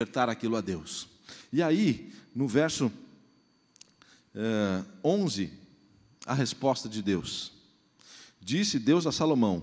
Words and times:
ofertar 0.00 0.30
aquilo 0.30 0.56
a 0.56 0.62
Deus. 0.62 1.06
E 1.52 1.62
aí, 1.62 2.10
no 2.34 2.48
verso 2.48 2.90
é, 4.34 4.82
11, 5.04 5.52
a 6.24 6.32
resposta 6.32 6.88
de 6.88 7.02
Deus. 7.02 7.52
Disse 8.40 8.78
Deus 8.78 9.06
a 9.06 9.12
Salomão: 9.12 9.62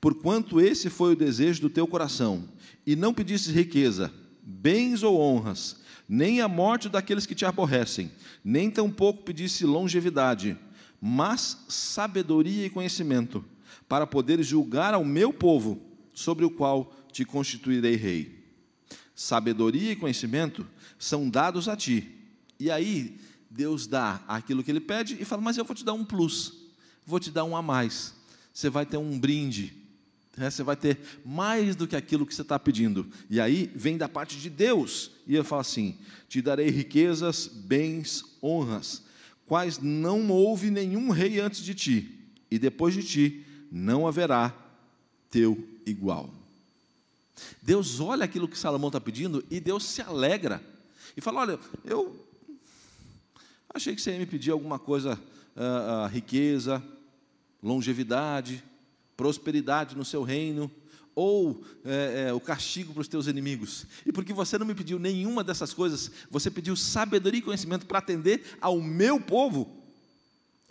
Porquanto 0.00 0.58
esse 0.58 0.88
foi 0.88 1.12
o 1.12 1.16
desejo 1.16 1.60
do 1.60 1.68
teu 1.68 1.86
coração, 1.86 2.48
e 2.86 2.96
não 2.96 3.12
pedistes 3.12 3.54
riqueza, 3.54 4.10
bens 4.42 5.02
ou 5.02 5.20
honras, 5.20 5.76
nem 6.08 6.40
a 6.40 6.48
morte 6.48 6.88
daqueles 6.88 7.26
que 7.26 7.34
te 7.34 7.44
aborrecem, 7.44 8.10
nem 8.42 8.70
tampouco 8.70 9.22
pedisse 9.22 9.66
longevidade, 9.66 10.56
mas 10.98 11.62
sabedoria 11.68 12.64
e 12.64 12.70
conhecimento, 12.70 13.44
para 13.86 14.06
poderes 14.06 14.46
julgar 14.46 14.94
ao 14.94 15.04
meu 15.04 15.30
povo, 15.30 15.78
sobre 16.14 16.46
o 16.46 16.50
qual 16.50 16.90
te 17.12 17.22
constituirei 17.22 17.96
rei. 17.96 18.41
Sabedoria 19.22 19.92
e 19.92 19.96
conhecimento 19.96 20.66
são 20.98 21.30
dados 21.30 21.68
a 21.68 21.76
ti. 21.76 22.10
E 22.58 22.72
aí, 22.72 23.16
Deus 23.48 23.86
dá 23.86 24.20
aquilo 24.26 24.64
que 24.64 24.70
ele 24.72 24.80
pede 24.80 25.16
e 25.20 25.24
fala: 25.24 25.40
Mas 25.40 25.56
eu 25.56 25.64
vou 25.64 25.76
te 25.76 25.84
dar 25.84 25.92
um 25.92 26.04
plus, 26.04 26.54
vou 27.06 27.20
te 27.20 27.30
dar 27.30 27.44
um 27.44 27.56
a 27.56 27.62
mais. 27.62 28.16
Você 28.52 28.68
vai 28.68 28.84
ter 28.84 28.96
um 28.96 29.16
brinde, 29.16 29.74
né? 30.36 30.50
você 30.50 30.64
vai 30.64 30.74
ter 30.74 30.98
mais 31.24 31.76
do 31.76 31.86
que 31.86 31.94
aquilo 31.94 32.26
que 32.26 32.34
você 32.34 32.42
está 32.42 32.58
pedindo. 32.58 33.06
E 33.30 33.40
aí 33.40 33.70
vem 33.76 33.96
da 33.96 34.08
parte 34.08 34.36
de 34.40 34.50
Deus, 34.50 35.12
e 35.24 35.36
ele 35.36 35.44
fala 35.44 35.60
assim: 35.60 35.96
Te 36.28 36.42
darei 36.42 36.68
riquezas, 36.68 37.46
bens, 37.46 38.24
honras, 38.42 39.04
quais 39.46 39.78
não 39.78 40.30
houve 40.30 40.68
nenhum 40.68 41.10
rei 41.10 41.38
antes 41.38 41.60
de 41.62 41.76
ti, 41.76 42.18
e 42.50 42.58
depois 42.58 42.92
de 42.92 43.04
ti 43.04 43.46
não 43.70 44.04
haverá 44.04 44.52
teu 45.30 45.64
igual. 45.86 46.41
Deus 47.60 48.00
olha 48.00 48.24
aquilo 48.24 48.48
que 48.48 48.58
Salomão 48.58 48.88
está 48.88 49.00
pedindo 49.00 49.44
e 49.50 49.60
Deus 49.60 49.84
se 49.84 50.02
alegra 50.02 50.62
e 51.16 51.20
fala: 51.20 51.40
Olha, 51.40 51.58
eu 51.84 52.24
achei 53.72 53.94
que 53.94 54.02
você 54.02 54.12
ia 54.12 54.18
me 54.18 54.26
pedir 54.26 54.50
alguma 54.50 54.78
coisa, 54.78 55.18
uh, 55.56 56.04
uh, 56.04 56.08
riqueza, 56.08 56.82
longevidade, 57.62 58.62
prosperidade 59.16 59.96
no 59.96 60.04
seu 60.04 60.22
reino, 60.22 60.70
ou 61.14 61.62
é, 61.84 62.26
é, 62.28 62.32
o 62.32 62.40
castigo 62.40 62.92
para 62.92 63.02
os 63.02 63.08
teus 63.08 63.26
inimigos. 63.26 63.86
E 64.06 64.12
porque 64.12 64.32
você 64.32 64.56
não 64.58 64.66
me 64.66 64.74
pediu 64.74 64.98
nenhuma 64.98 65.44
dessas 65.44 65.74
coisas, 65.74 66.10
você 66.30 66.50
pediu 66.50 66.74
sabedoria 66.74 67.38
e 67.38 67.42
conhecimento 67.42 67.86
para 67.86 67.98
atender 67.98 68.56
ao 68.60 68.80
meu 68.80 69.20
povo, 69.20 69.71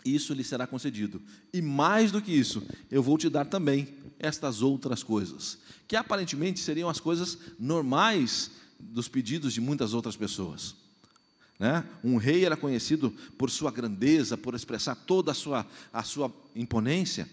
isso 0.04 0.34
lhe 0.34 0.44
será 0.44 0.66
concedido. 0.66 1.20
E 1.52 1.60
mais 1.62 2.10
do 2.10 2.20
que 2.20 2.32
isso, 2.32 2.62
eu 2.90 3.02
vou 3.02 3.16
te 3.18 3.28
dar 3.28 3.44
também 3.44 3.88
estas 4.18 4.62
outras 4.62 5.02
coisas, 5.02 5.58
que 5.86 5.96
aparentemente 5.96 6.60
seriam 6.60 6.88
as 6.88 7.00
coisas 7.00 7.38
normais 7.58 8.50
dos 8.78 9.08
pedidos 9.08 9.52
de 9.52 9.60
muitas 9.60 9.94
outras 9.94 10.16
pessoas. 10.16 10.74
Né? 11.58 11.84
Um 12.02 12.16
rei 12.16 12.44
era 12.44 12.56
conhecido 12.56 13.10
por 13.38 13.50
sua 13.50 13.70
grandeza, 13.70 14.36
por 14.36 14.54
expressar 14.54 14.94
toda 14.94 15.30
a 15.32 15.34
sua, 15.34 15.66
a 15.92 16.02
sua 16.02 16.32
imponência. 16.56 17.28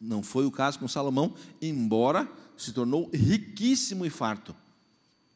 Não 0.00 0.22
foi 0.22 0.44
o 0.46 0.50
caso 0.50 0.78
com 0.78 0.88
Salomão, 0.88 1.34
embora 1.60 2.28
se 2.56 2.72
tornou 2.72 3.10
riquíssimo 3.12 4.04
e 4.04 4.10
farto. 4.10 4.54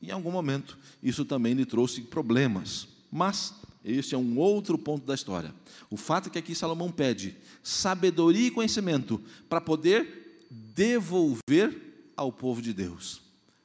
Em 0.02 0.10
algum 0.10 0.32
momento, 0.32 0.76
isso 1.00 1.24
também 1.24 1.54
lhe 1.54 1.64
trouxe 1.64 2.02
problemas. 2.02 2.88
Mas 3.10 3.54
este 3.84 4.14
é 4.14 4.18
um 4.18 4.38
outro 4.38 4.78
ponto 4.78 5.04
da 5.04 5.14
história. 5.14 5.54
O 5.90 5.96
fato 5.96 6.28
é 6.28 6.30
que 6.30 6.38
aqui 6.38 6.54
Salomão 6.54 6.90
pede 6.90 7.36
sabedoria 7.62 8.46
e 8.46 8.50
conhecimento 8.50 9.20
para 9.48 9.60
poder 9.60 10.46
devolver 10.50 12.10
ao 12.16 12.32
povo 12.32 12.62
de 12.62 12.72
Deus. 12.72 13.20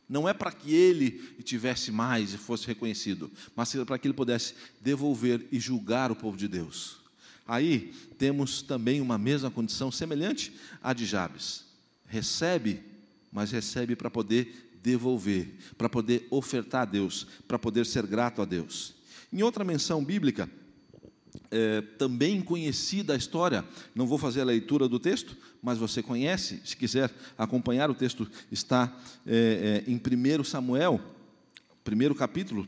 Não 0.10 0.28
é 0.28 0.34
para 0.34 0.52
que 0.52 0.74
ele 0.74 1.12
tivesse 1.44 1.92
mais 1.92 2.34
e 2.34 2.38
fosse 2.38 2.66
reconhecido, 2.66 3.30
mas 3.56 3.74
para 3.86 4.00
que 4.00 4.08
ele 4.08 4.14
pudesse 4.14 4.56
devolver 4.82 5.46
e 5.52 5.60
julgar 5.60 6.12
o 6.12 6.16
povo 6.16 6.38
de 6.38 6.48
Deus. 6.48 6.98
Aí 7.46 7.94
temos 8.18 8.62
também 8.62 9.02
uma 9.02 9.18
mesma 9.18 9.52
condição 9.52 9.92
semelhante 9.92 10.54
à 10.82 10.94
de 10.94 11.06
Jabes. 11.06 11.66
Recebe, 12.06 12.82
mas 13.32 13.52
recebe 13.52 13.96
para 13.96 14.10
poder 14.10 14.70
devolver, 14.82 15.54
para 15.78 15.90
poder 15.90 16.26
ofertar 16.30 16.84
a 16.84 16.86
Deus, 16.86 17.28
para 17.48 17.60
poder 17.60 17.86
ser 17.86 18.08
grato 18.08 18.42
a 18.42 18.46
Deus. 18.46 18.97
Em 19.32 19.42
outra 19.44 19.64
menção 19.64 20.04
bíblica, 20.04 20.50
é, 21.52 21.82
também 21.98 22.42
conhecida 22.42 23.14
a 23.14 23.18
história, 23.18 23.64
não 23.94 24.08
vou 24.08 24.18
fazer 24.18 24.42
a 24.42 24.46
leitura 24.46 24.88
do 24.88 25.00
texto, 25.00 25.36
mas 25.62 25.78
você 25.78 26.02
conhece, 26.02 26.62
se 26.66 26.76
quiser 26.76 27.12
acompanhar, 27.38 27.90
o 27.90 27.96
texto 27.96 28.30
está 28.52 28.96
é, 29.26 29.84
é, 29.88 29.92
em 29.92 29.96
1 29.96 30.44
Samuel, 30.44 31.00
primeiro 31.84 32.16
capítulo 32.16 32.68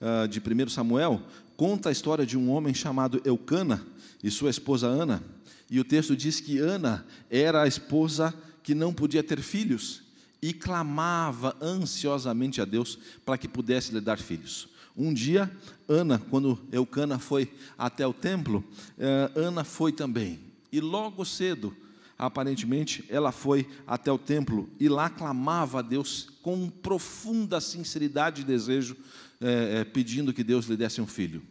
uh, 0.00 0.28
de 0.28 0.40
1 0.40 0.68
Samuel, 0.68 1.20
conta 1.56 1.88
a 1.88 1.92
história 1.92 2.24
de 2.24 2.38
um 2.38 2.50
homem 2.50 2.72
chamado 2.72 3.20
Eucana 3.24 3.84
e 4.22 4.30
sua 4.30 4.50
esposa 4.50 4.86
Ana, 4.86 5.22
e 5.68 5.78
o 5.78 5.84
texto 5.84 6.16
diz 6.16 6.40
que 6.40 6.58
Ana 6.58 7.06
era 7.28 7.62
a 7.62 7.68
esposa 7.68 8.34
que 8.62 8.74
não 8.74 8.92
podia 8.92 9.22
ter 9.22 9.40
filhos 9.40 10.02
e 10.42 10.52
clamava 10.52 11.56
ansiosamente 11.60 12.60
a 12.60 12.64
Deus 12.64 12.98
para 13.24 13.36
que 13.36 13.48
pudesse 13.48 13.92
lhe 13.92 14.00
dar 14.00 14.18
filhos. 14.18 14.68
Um 14.96 15.12
dia, 15.14 15.50
Ana, 15.88 16.18
quando 16.30 16.58
Eucana 16.72 17.18
foi 17.18 17.50
até 17.78 18.06
o 18.06 18.12
templo, 18.12 18.64
eh, 18.98 19.30
Ana 19.34 19.64
foi 19.64 19.92
também. 19.92 20.40
E 20.72 20.80
logo 20.80 21.24
cedo, 21.24 21.74
aparentemente, 22.18 23.04
ela 23.08 23.32
foi 23.32 23.66
até 23.86 24.10
o 24.10 24.18
templo 24.18 24.68
e 24.78 24.88
lá 24.88 25.08
clamava 25.08 25.78
a 25.78 25.82
Deus 25.82 26.28
com 26.42 26.68
profunda 26.68 27.60
sinceridade 27.60 28.42
e 28.42 28.44
desejo, 28.44 28.96
eh, 29.40 29.80
eh, 29.80 29.84
pedindo 29.84 30.32
que 30.32 30.44
Deus 30.44 30.66
lhe 30.66 30.76
desse 30.76 31.00
um 31.00 31.06
filho. 31.06 31.42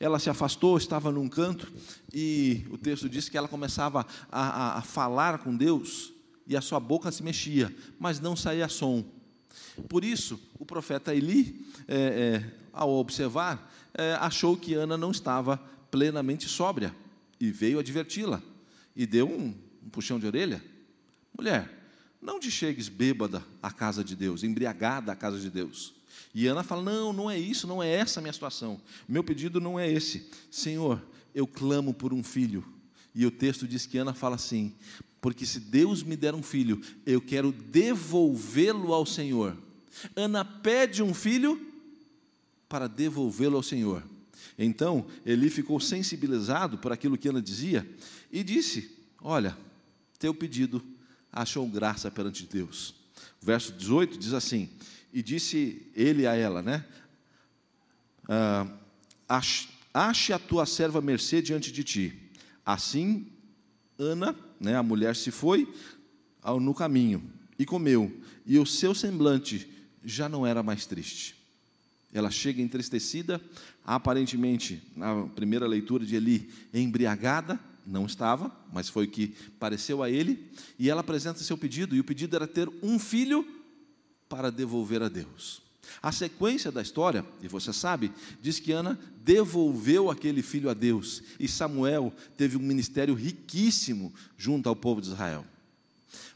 Ela 0.00 0.18
se 0.18 0.30
afastou, 0.30 0.76
estava 0.76 1.12
num 1.12 1.28
canto, 1.28 1.70
e 2.12 2.66
o 2.70 2.78
texto 2.78 3.08
diz 3.08 3.28
que 3.28 3.36
ela 3.36 3.46
começava 3.46 4.06
a, 4.32 4.40
a, 4.40 4.78
a 4.78 4.82
falar 4.82 5.38
com 5.38 5.54
Deus, 5.54 6.12
e 6.46 6.56
a 6.56 6.60
sua 6.60 6.78
boca 6.78 7.10
se 7.10 7.22
mexia, 7.22 7.74
mas 7.98 8.20
não 8.20 8.36
saía 8.36 8.68
som. 8.68 9.04
Por 9.88 10.04
isso, 10.04 10.40
o 10.58 10.64
profeta 10.64 11.14
Eli, 11.14 11.66
é, 11.88 11.96
é, 11.96 12.54
ao 12.72 12.90
observar, 12.90 13.72
é, 13.94 14.12
achou 14.14 14.56
que 14.56 14.74
Ana 14.74 14.96
não 14.96 15.10
estava 15.10 15.56
plenamente 15.90 16.48
sóbria 16.48 16.94
e 17.40 17.50
veio 17.50 17.78
adverti-la 17.78 18.42
e 18.94 19.06
deu 19.06 19.28
um, 19.28 19.54
um 19.84 19.88
puxão 19.90 20.18
de 20.18 20.26
orelha. 20.26 20.62
Mulher, 21.36 21.70
não 22.20 22.40
te 22.40 22.50
chegues 22.50 22.88
bêbada 22.88 23.42
à 23.62 23.70
casa 23.70 24.02
de 24.02 24.16
Deus, 24.16 24.42
embriagada 24.42 25.12
à 25.12 25.16
casa 25.16 25.38
de 25.38 25.50
Deus. 25.50 25.94
E 26.34 26.46
Ana 26.46 26.62
fala: 26.62 26.82
Não, 26.82 27.12
não 27.12 27.30
é 27.30 27.38
isso, 27.38 27.66
não 27.66 27.82
é 27.82 27.88
essa 27.88 28.20
a 28.20 28.22
minha 28.22 28.32
situação. 28.32 28.80
Meu 29.08 29.22
pedido 29.22 29.60
não 29.60 29.78
é 29.78 29.90
esse. 29.90 30.30
Senhor, 30.50 31.02
eu 31.34 31.46
clamo 31.46 31.92
por 31.94 32.12
um 32.12 32.22
filho. 32.22 32.64
E 33.14 33.24
o 33.24 33.30
texto 33.30 33.66
diz 33.66 33.86
que 33.86 33.98
Ana 33.98 34.12
fala 34.12 34.36
assim: 34.36 34.74
porque 35.20 35.46
se 35.46 35.60
Deus 35.60 36.02
me 36.02 36.16
der 36.16 36.34
um 36.34 36.42
filho, 36.42 36.80
eu 37.04 37.20
quero 37.20 37.52
devolvê-lo 37.52 38.92
ao 38.92 39.04
Senhor. 39.06 39.56
Ana 40.14 40.44
pede 40.44 41.02
um 41.02 41.14
filho 41.14 41.60
para 42.68 42.86
devolvê-lo 42.86 43.56
ao 43.56 43.62
Senhor. 43.62 44.02
Então, 44.58 45.06
Eli 45.24 45.50
ficou 45.50 45.78
sensibilizado 45.80 46.78
por 46.78 46.92
aquilo 46.92 47.18
que 47.18 47.28
Ana 47.28 47.42
dizia 47.42 47.88
e 48.30 48.42
disse: 48.42 48.96
Olha, 49.20 49.56
teu 50.18 50.34
pedido 50.34 50.82
achou 51.32 51.66
graça 51.68 52.10
perante 52.10 52.46
Deus. 52.46 52.94
O 53.42 53.46
verso 53.46 53.72
18 53.72 54.18
diz 54.18 54.32
assim: 54.32 54.68
E 55.12 55.22
disse 55.22 55.86
ele 55.94 56.26
a 56.26 56.34
ela, 56.34 56.62
né? 56.62 56.84
Ah, 58.28 58.66
ache 59.92 60.32
a 60.32 60.38
tua 60.38 60.66
serva 60.66 61.00
mercê 61.00 61.42
diante 61.42 61.70
de 61.70 61.84
ti. 61.84 62.30
Assim, 62.64 63.26
Ana 63.98 64.36
né, 64.60 64.76
a 64.76 64.82
mulher 64.82 65.16
se 65.16 65.30
foi 65.30 65.72
no 66.60 66.74
caminho 66.74 67.22
e 67.58 67.64
comeu, 67.64 68.20
e 68.44 68.58
o 68.58 68.66
seu 68.66 68.94
semblante 68.94 69.68
já 70.04 70.28
não 70.28 70.46
era 70.46 70.62
mais 70.62 70.86
triste. 70.86 71.34
Ela 72.12 72.30
chega 72.30 72.62
entristecida, 72.62 73.40
aparentemente, 73.84 74.82
na 74.94 75.26
primeira 75.26 75.66
leitura 75.66 76.04
de 76.06 76.14
Eli, 76.14 76.50
embriagada, 76.72 77.58
não 77.86 78.06
estava, 78.06 78.54
mas 78.72 78.88
foi 78.88 79.06
o 79.06 79.10
que 79.10 79.34
pareceu 79.58 80.02
a 80.02 80.10
ele, 80.10 80.50
e 80.78 80.88
ela 80.88 81.00
apresenta 81.00 81.40
seu 81.40 81.58
pedido, 81.58 81.96
e 81.96 82.00
o 82.00 82.04
pedido 82.04 82.36
era 82.36 82.46
ter 82.46 82.70
um 82.82 82.98
filho 82.98 83.46
para 84.28 84.50
devolver 84.50 85.02
a 85.02 85.08
Deus. 85.08 85.65
A 86.02 86.12
sequência 86.12 86.70
da 86.70 86.82
história, 86.82 87.24
e 87.42 87.48
você 87.48 87.72
sabe, 87.72 88.12
diz 88.40 88.58
que 88.58 88.72
Ana 88.72 88.98
devolveu 89.24 90.10
aquele 90.10 90.42
filho 90.42 90.70
a 90.70 90.74
Deus, 90.74 91.22
e 91.38 91.48
Samuel 91.48 92.12
teve 92.36 92.56
um 92.56 92.60
ministério 92.60 93.14
riquíssimo 93.14 94.12
junto 94.36 94.68
ao 94.68 94.76
povo 94.76 95.00
de 95.00 95.08
Israel. 95.08 95.44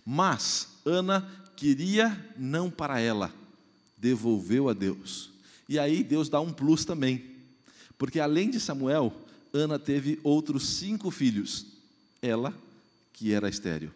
Mas 0.04 0.68
Ana 0.84 1.28
queria 1.56 2.32
não 2.36 2.70
para 2.70 3.00
ela, 3.00 3.32
devolveu 3.96 4.68
a 4.68 4.72
Deus. 4.72 5.30
E 5.68 5.78
aí 5.78 6.02
Deus 6.02 6.28
dá 6.28 6.40
um 6.40 6.52
plus 6.52 6.84
também, 6.84 7.36
porque 7.96 8.18
além 8.18 8.50
de 8.50 8.58
Samuel, 8.58 9.14
Ana 9.52 9.78
teve 9.78 10.18
outros 10.22 10.68
cinco 10.68 11.10
filhos, 11.10 11.66
ela 12.22 12.54
que 13.12 13.32
era 13.32 13.48
estéreo. 13.48 13.92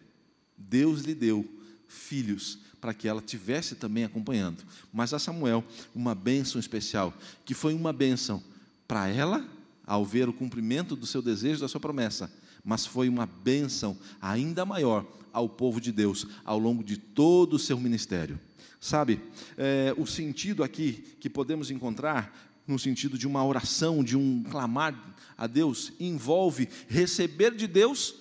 Deus 0.57 1.01
lhe 1.01 1.15
deu 1.15 1.45
filhos 1.87 2.59
para 2.85 2.93
que 2.93 3.07
ela 3.07 3.19
tivesse 3.19 3.73
também 3.73 4.03
acompanhando. 4.03 4.63
Mas 4.93 5.11
a 5.11 5.17
Samuel, 5.17 5.63
uma 5.95 6.13
bênção 6.13 6.59
especial, 6.59 7.11
que 7.43 7.55
foi 7.55 7.73
uma 7.73 7.91
bênção 7.91 8.43
para 8.87 9.07
ela, 9.07 9.43
ao 9.87 10.05
ver 10.05 10.29
o 10.29 10.33
cumprimento 10.33 10.95
do 10.95 11.07
seu 11.07 11.19
desejo, 11.19 11.61
da 11.61 11.67
sua 11.67 11.79
promessa, 11.79 12.31
mas 12.63 12.85
foi 12.85 13.09
uma 13.09 13.25
bênção 13.25 13.97
ainda 14.21 14.67
maior 14.67 15.03
ao 15.33 15.49
povo 15.49 15.81
de 15.81 15.91
Deus 15.91 16.27
ao 16.45 16.59
longo 16.59 16.83
de 16.83 16.95
todo 16.95 17.55
o 17.55 17.59
seu 17.59 17.79
ministério. 17.79 18.39
Sabe, 18.79 19.19
é, 19.57 19.91
o 19.97 20.05
sentido 20.05 20.63
aqui 20.63 21.17
que 21.19 21.27
podemos 21.27 21.71
encontrar, 21.71 22.53
no 22.67 22.77
sentido 22.77 23.17
de 23.17 23.25
uma 23.25 23.43
oração, 23.43 24.03
de 24.03 24.15
um 24.15 24.43
clamar 24.43 25.15
a 25.35 25.47
Deus, 25.47 25.91
envolve 25.99 26.69
receber 26.87 27.55
de 27.55 27.65
Deus 27.65 28.13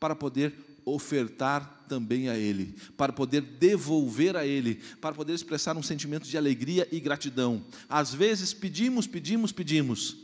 para 0.00 0.16
poder 0.16 0.52
ofertar 0.84 1.84
também 1.88 2.28
a 2.28 2.36
Ele, 2.36 2.74
para 2.96 3.12
poder 3.12 3.42
devolver 3.42 4.36
a 4.36 4.46
Ele, 4.46 4.76
para 5.00 5.14
poder 5.14 5.34
expressar 5.34 5.76
um 5.76 5.82
sentimento 5.82 6.26
de 6.26 6.38
alegria 6.38 6.88
e 6.90 6.98
gratidão. 6.98 7.64
Às 7.88 8.14
vezes 8.14 8.54
pedimos, 8.54 9.06
pedimos, 9.06 9.52
pedimos. 9.52 10.16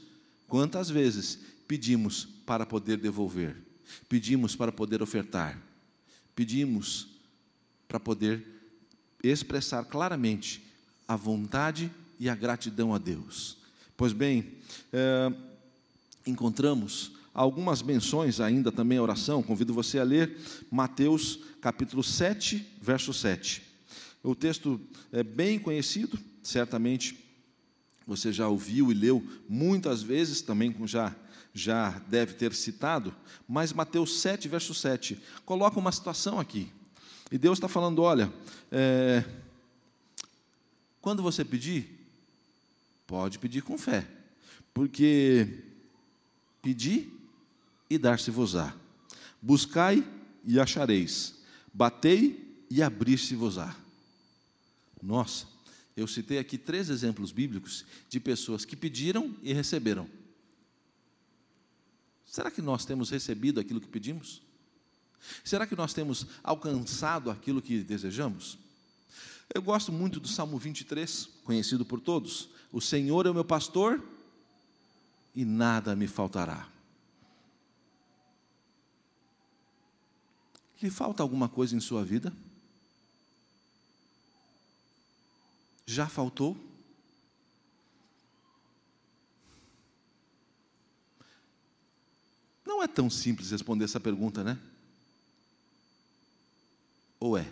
Quantas 0.46 0.88
vezes 0.88 1.38
pedimos 1.66 2.26
para 2.46 2.64
poder 2.64 2.96
devolver? 2.96 3.56
Pedimos 4.08 4.56
para 4.56 4.72
poder 4.72 5.02
ofertar. 5.02 5.60
Pedimos 6.34 7.08
para 7.87 8.00
poder 8.00 8.46
expressar 9.22 9.84
claramente 9.84 10.62
a 11.06 11.16
vontade 11.16 11.90
e 12.19 12.28
a 12.28 12.34
gratidão 12.34 12.94
a 12.94 12.99
Deus. 12.99 13.56
Pois 13.96 14.12
bem, 14.12 14.55
é, 14.93 15.32
encontramos 16.26 17.18
algumas 17.38 17.82
menções 17.82 18.40
ainda 18.40 18.73
também 18.73 18.99
à 18.99 19.02
oração. 19.02 19.44
Convido 19.44 19.73
você 19.73 20.00
a 20.00 20.02
ler 20.02 20.37
Mateus 20.69 21.38
capítulo 21.61 22.02
7, 22.02 22.67
verso 22.82 23.14
7. 23.14 23.62
O 24.25 24.35
texto 24.35 24.81
é 25.12 25.23
bem 25.23 25.56
conhecido, 25.56 26.19
certamente 26.43 27.17
você 28.05 28.32
já 28.32 28.49
ouviu 28.49 28.90
e 28.90 28.94
leu 28.94 29.25
muitas 29.49 30.02
vezes, 30.02 30.43
também 30.43 30.75
já, 30.85 31.14
já 31.55 31.90
deve 32.08 32.35
ter 32.35 32.52
citado, 32.52 33.14
mas 33.46 33.73
Mateus 33.73 34.19
7, 34.19 34.49
verso 34.49 34.75
7, 34.75 35.23
coloca 35.44 35.79
uma 35.79 35.93
situação 35.93 36.41
aqui. 36.41 36.73
E 37.31 37.38
Deus 37.38 37.58
está 37.58 37.69
falando: 37.69 38.02
olha, 38.02 38.32
é, 38.73 39.23
quando 41.00 41.23
você 41.23 41.44
pedir, 41.44 42.05
pode 43.06 43.38
pedir 43.38 43.62
com 43.62 43.79
fé, 43.79 44.05
porque 44.75 45.62
pedir 46.61 47.18
e 47.88 47.99
dar-se-vos-á. 47.99 48.75
Buscai 49.40 50.06
e 50.44 50.58
achareis. 50.58 51.35
Batei 51.73 52.64
e 52.70 52.82
abrir-se-vos-á. 52.82 53.75
Nossa, 55.02 55.46
eu 55.96 56.06
citei 56.06 56.38
aqui 56.38 56.58
três 56.58 56.90
exemplos 56.90 57.32
bíblicos 57.32 57.85
de 58.08 58.20
pessoas 58.20 58.64
que 58.64 58.76
pediram 58.76 59.35
e 59.43 59.52
receberam. 59.52 60.08
Será 62.26 62.50
que 62.50 62.61
nós 62.61 62.85
temos 62.85 63.11
recebido 63.11 63.58
aquilo 63.58 63.81
que 63.81 63.88
pedimos? 63.88 64.43
Será 65.44 65.67
que 65.67 65.75
nós 65.75 65.94
temos 65.94 66.26
alcançado 66.43 67.31
aquilo 67.31 67.62
que 67.62 67.82
desejamos? 67.82 68.58
Eu 69.52 69.62
gosto 69.62 69.91
muito 69.91 70.20
do 70.20 70.29
Salmo 70.29 70.58
23, 70.58 71.29
conhecido 71.44 71.84
por 71.84 72.00
todos. 72.00 72.50
O 72.70 72.81
Senhor 72.81 73.26
é 73.26 73.31
o 73.31 73.34
meu 73.34 73.44
pastor 73.44 74.02
e 75.34 75.44
nada 75.44 75.96
me 75.96 76.06
faltará. 76.06 76.69
Lhe 80.80 80.90
falta 80.90 81.22
alguma 81.22 81.48
coisa 81.48 81.75
em 81.75 81.80
sua 81.80 82.04
vida? 82.04 82.32
Já 85.84 86.06
faltou? 86.06 86.56
Não 92.64 92.82
é 92.82 92.86
tão 92.86 93.10
simples 93.10 93.50
responder 93.50 93.86
essa 93.86 93.98
pergunta, 93.98 94.44
né? 94.44 94.58
Ou 97.19 97.36
é? 97.36 97.50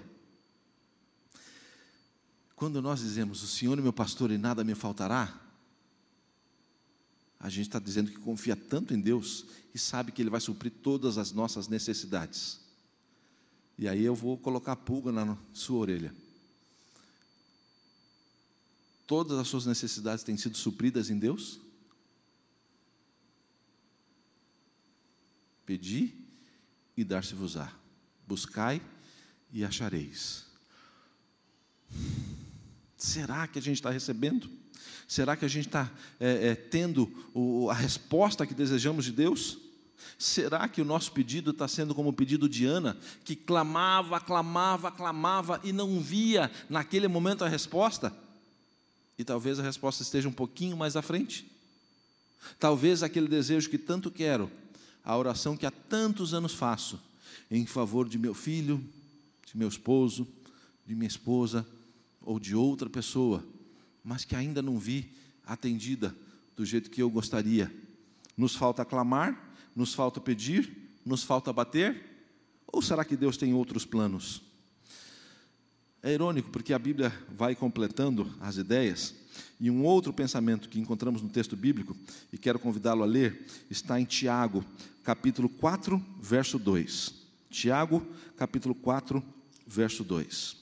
Quando 2.54 2.80
nós 2.80 3.00
dizemos, 3.00 3.42
o 3.42 3.46
Senhor 3.46 3.76
é 3.78 3.82
meu 3.82 3.92
pastor 3.92 4.30
e 4.30 4.38
nada 4.38 4.62
me 4.62 4.74
faltará, 4.74 5.40
a 7.40 7.48
gente 7.48 7.66
está 7.66 7.78
dizendo 7.78 8.10
que 8.10 8.18
confia 8.18 8.54
tanto 8.54 8.94
em 8.94 9.00
Deus 9.00 9.46
e 9.74 9.78
sabe 9.78 10.12
que 10.12 10.22
Ele 10.22 10.30
vai 10.30 10.40
suprir 10.40 10.72
todas 10.82 11.18
as 11.18 11.32
nossas 11.32 11.68
necessidades. 11.68 12.65
E 13.78 13.86
aí 13.88 14.04
eu 14.04 14.14
vou 14.14 14.38
colocar 14.38 14.74
pulga 14.76 15.12
na 15.12 15.36
sua 15.52 15.78
orelha. 15.78 16.14
Todas 19.06 19.38
as 19.38 19.46
suas 19.46 19.66
necessidades 19.66 20.24
têm 20.24 20.36
sido 20.36 20.56
supridas 20.56 21.10
em 21.10 21.18
Deus? 21.18 21.60
Pedi 25.64 26.12
e 26.96 27.04
dar-se-vos-á. 27.04 27.72
Buscai 28.26 28.80
e 29.52 29.64
achareis. 29.64 30.44
Será 32.96 33.46
que 33.46 33.58
a 33.58 33.62
gente 33.62 33.76
está 33.76 33.90
recebendo? 33.90 34.50
Será 35.06 35.36
que 35.36 35.44
a 35.44 35.48
gente 35.48 35.66
está 35.68 35.92
é, 36.18 36.48
é, 36.48 36.54
tendo 36.54 37.30
o, 37.32 37.70
a 37.70 37.74
resposta 37.74 38.46
que 38.46 38.54
desejamos 38.54 39.04
de 39.04 39.12
Deus? 39.12 39.65
Será 40.18 40.68
que 40.68 40.80
o 40.80 40.84
nosso 40.84 41.12
pedido 41.12 41.50
está 41.50 41.66
sendo 41.68 41.94
como 41.94 42.10
o 42.10 42.12
pedido 42.12 42.48
de 42.48 42.64
Ana, 42.64 42.96
que 43.24 43.36
clamava, 43.36 44.20
clamava, 44.20 44.90
clamava 44.90 45.60
e 45.62 45.72
não 45.72 46.00
via 46.00 46.50
naquele 46.68 47.08
momento 47.08 47.44
a 47.44 47.48
resposta? 47.48 48.12
E 49.18 49.24
talvez 49.24 49.58
a 49.58 49.62
resposta 49.62 50.02
esteja 50.02 50.28
um 50.28 50.32
pouquinho 50.32 50.76
mais 50.76 50.96
à 50.96 51.02
frente. 51.02 51.50
Talvez 52.58 53.02
aquele 53.02 53.28
desejo 53.28 53.70
que 53.70 53.78
tanto 53.78 54.10
quero, 54.10 54.50
a 55.04 55.16
oração 55.16 55.56
que 55.56 55.66
há 55.66 55.70
tantos 55.70 56.34
anos 56.34 56.54
faço, 56.54 57.00
em 57.50 57.64
favor 57.66 58.08
de 58.08 58.18
meu 58.18 58.34
filho, 58.34 58.82
de 59.46 59.56
meu 59.56 59.68
esposo, 59.68 60.26
de 60.86 60.94
minha 60.94 61.08
esposa 61.08 61.66
ou 62.20 62.38
de 62.40 62.54
outra 62.54 62.88
pessoa, 62.88 63.44
mas 64.04 64.24
que 64.24 64.34
ainda 64.34 64.60
não 64.60 64.78
vi 64.78 65.12
atendida 65.44 66.14
do 66.56 66.64
jeito 66.64 66.90
que 66.90 67.02
eu 67.02 67.10
gostaria. 67.10 67.72
Nos 68.36 68.54
falta 68.54 68.84
clamar, 68.84 69.45
nos 69.76 69.92
falta 69.92 70.18
pedir? 70.18 70.74
Nos 71.04 71.22
falta 71.22 71.52
bater? 71.52 72.02
Ou 72.66 72.80
será 72.80 73.04
que 73.04 73.14
Deus 73.14 73.36
tem 73.36 73.52
outros 73.52 73.84
planos? 73.84 74.42
É 76.02 76.12
irônico 76.12 76.50
porque 76.50 76.72
a 76.72 76.78
Bíblia 76.78 77.12
vai 77.30 77.54
completando 77.54 78.32
as 78.40 78.56
ideias, 78.56 79.14
e 79.60 79.70
um 79.70 79.84
outro 79.84 80.12
pensamento 80.12 80.68
que 80.68 80.80
encontramos 80.80 81.20
no 81.20 81.28
texto 81.28 81.56
bíblico, 81.56 81.96
e 82.32 82.38
quero 82.38 82.58
convidá-lo 82.58 83.02
a 83.02 83.06
ler, 83.06 83.46
está 83.70 84.00
em 84.00 84.04
Tiago, 84.04 84.64
capítulo 85.04 85.48
4, 85.48 86.02
verso 86.20 86.58
2. 86.58 87.14
Tiago, 87.50 88.06
capítulo 88.36 88.74
4, 88.74 89.22
verso 89.66 90.02
2. 90.02 90.56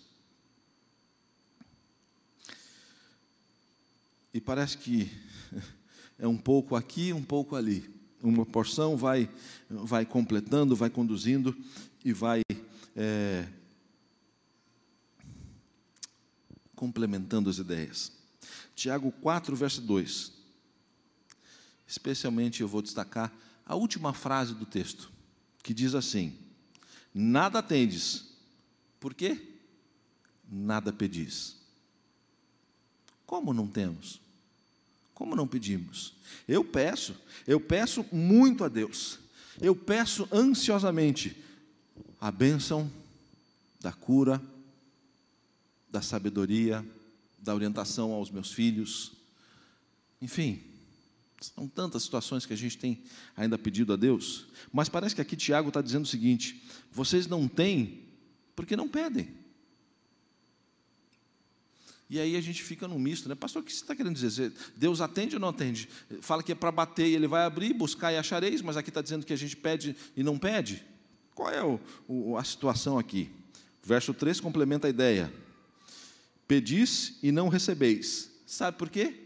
E 4.32 4.40
parece 4.40 4.78
que 4.78 5.10
é 6.18 6.26
um 6.26 6.38
pouco 6.38 6.74
aqui, 6.74 7.12
um 7.12 7.22
pouco 7.22 7.54
ali 7.54 7.93
uma 8.28 8.46
porção 8.46 8.96
vai, 8.96 9.30
vai 9.68 10.06
completando, 10.06 10.74
vai 10.74 10.90
conduzindo 10.90 11.56
e 12.04 12.12
vai 12.12 12.40
é, 12.96 13.46
complementando 16.74 17.50
as 17.50 17.58
ideias. 17.58 18.12
Tiago 18.74 19.12
4, 19.12 19.54
verso 19.54 19.80
2. 19.80 20.32
Especialmente 21.86 22.60
eu 22.60 22.68
vou 22.68 22.82
destacar 22.82 23.32
a 23.66 23.74
última 23.74 24.12
frase 24.12 24.54
do 24.54 24.66
texto, 24.66 25.12
que 25.62 25.72
diz 25.72 25.94
assim: 25.94 26.36
Nada 27.12 27.62
tendes, 27.62 28.26
por 28.98 29.14
quê? 29.14 29.40
Nada 30.50 30.92
pedis. 30.92 31.56
Como 33.26 33.54
não 33.54 33.66
temos? 33.66 34.20
Como 35.14 35.36
não 35.36 35.46
pedimos? 35.46 36.14
Eu 36.46 36.64
peço, 36.64 37.14
eu 37.46 37.60
peço 37.60 38.04
muito 38.12 38.64
a 38.64 38.68
Deus. 38.68 39.20
Eu 39.60 39.76
peço 39.76 40.28
ansiosamente 40.32 41.36
a 42.20 42.30
bênção 42.30 42.90
da 43.80 43.92
cura, 43.92 44.42
da 45.88 46.02
sabedoria, 46.02 46.84
da 47.38 47.54
orientação 47.54 48.12
aos 48.12 48.30
meus 48.30 48.50
filhos. 48.52 49.12
Enfim, 50.20 50.60
são 51.40 51.68
tantas 51.68 52.02
situações 52.02 52.46
que 52.46 52.52
a 52.52 52.56
gente 52.56 52.78
tem 52.78 53.02
ainda 53.36 53.58
pedido 53.58 53.92
a 53.92 53.96
Deus. 53.96 54.46
Mas 54.72 54.88
parece 54.88 55.14
que 55.14 55.20
aqui 55.20 55.36
Tiago 55.36 55.68
está 55.68 55.80
dizendo 55.80 56.04
o 56.04 56.08
seguinte: 56.08 56.62
vocês 56.90 57.26
não 57.26 57.46
têm 57.46 58.08
porque 58.56 58.76
não 58.76 58.88
pedem. 58.88 59.43
E 62.08 62.20
aí 62.20 62.36
a 62.36 62.40
gente 62.40 62.62
fica 62.62 62.86
no 62.86 62.98
misto, 62.98 63.28
né? 63.28 63.34
Pastor, 63.34 63.62
o 63.62 63.64
que 63.64 63.72
você 63.72 63.82
está 63.82 63.96
querendo 63.96 64.14
dizer? 64.14 64.52
Deus 64.76 65.00
atende 65.00 65.36
ou 65.36 65.40
não 65.40 65.48
atende? 65.48 65.88
Fala 66.20 66.42
que 66.42 66.52
é 66.52 66.54
para 66.54 66.70
bater 66.70 67.06
e 67.06 67.14
ele 67.14 67.26
vai 67.26 67.44
abrir, 67.44 67.72
buscar 67.72 68.12
e 68.12 68.16
achareis, 68.16 68.60
mas 68.62 68.76
aqui 68.76 68.90
está 68.90 69.00
dizendo 69.00 69.24
que 69.24 69.32
a 69.32 69.36
gente 69.36 69.56
pede 69.56 69.96
e 70.16 70.22
não 70.22 70.38
pede? 70.38 70.84
Qual 71.34 71.50
é 71.50 71.64
o, 71.64 71.80
o, 72.06 72.36
a 72.36 72.44
situação 72.44 72.98
aqui? 72.98 73.30
Verso 73.82 74.14
3 74.14 74.40
complementa 74.40 74.86
a 74.86 74.90
ideia. 74.90 75.32
Pedis 76.46 77.18
e 77.22 77.32
não 77.32 77.48
recebeis. 77.48 78.30
Sabe 78.46 78.78
por 78.78 78.88
quê? 78.90 79.24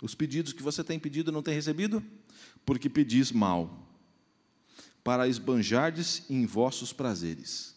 Os 0.00 0.14
pedidos 0.14 0.52
que 0.52 0.62
você 0.62 0.82
tem 0.82 0.98
pedido 0.98 1.32
não 1.32 1.42
tem 1.42 1.54
recebido? 1.54 2.02
Porque 2.64 2.88
pedis 2.88 3.30
mal, 3.30 3.86
para 5.04 5.28
esbanjardes 5.28 6.24
em 6.28 6.46
vossos 6.46 6.92
prazeres. 6.92 7.75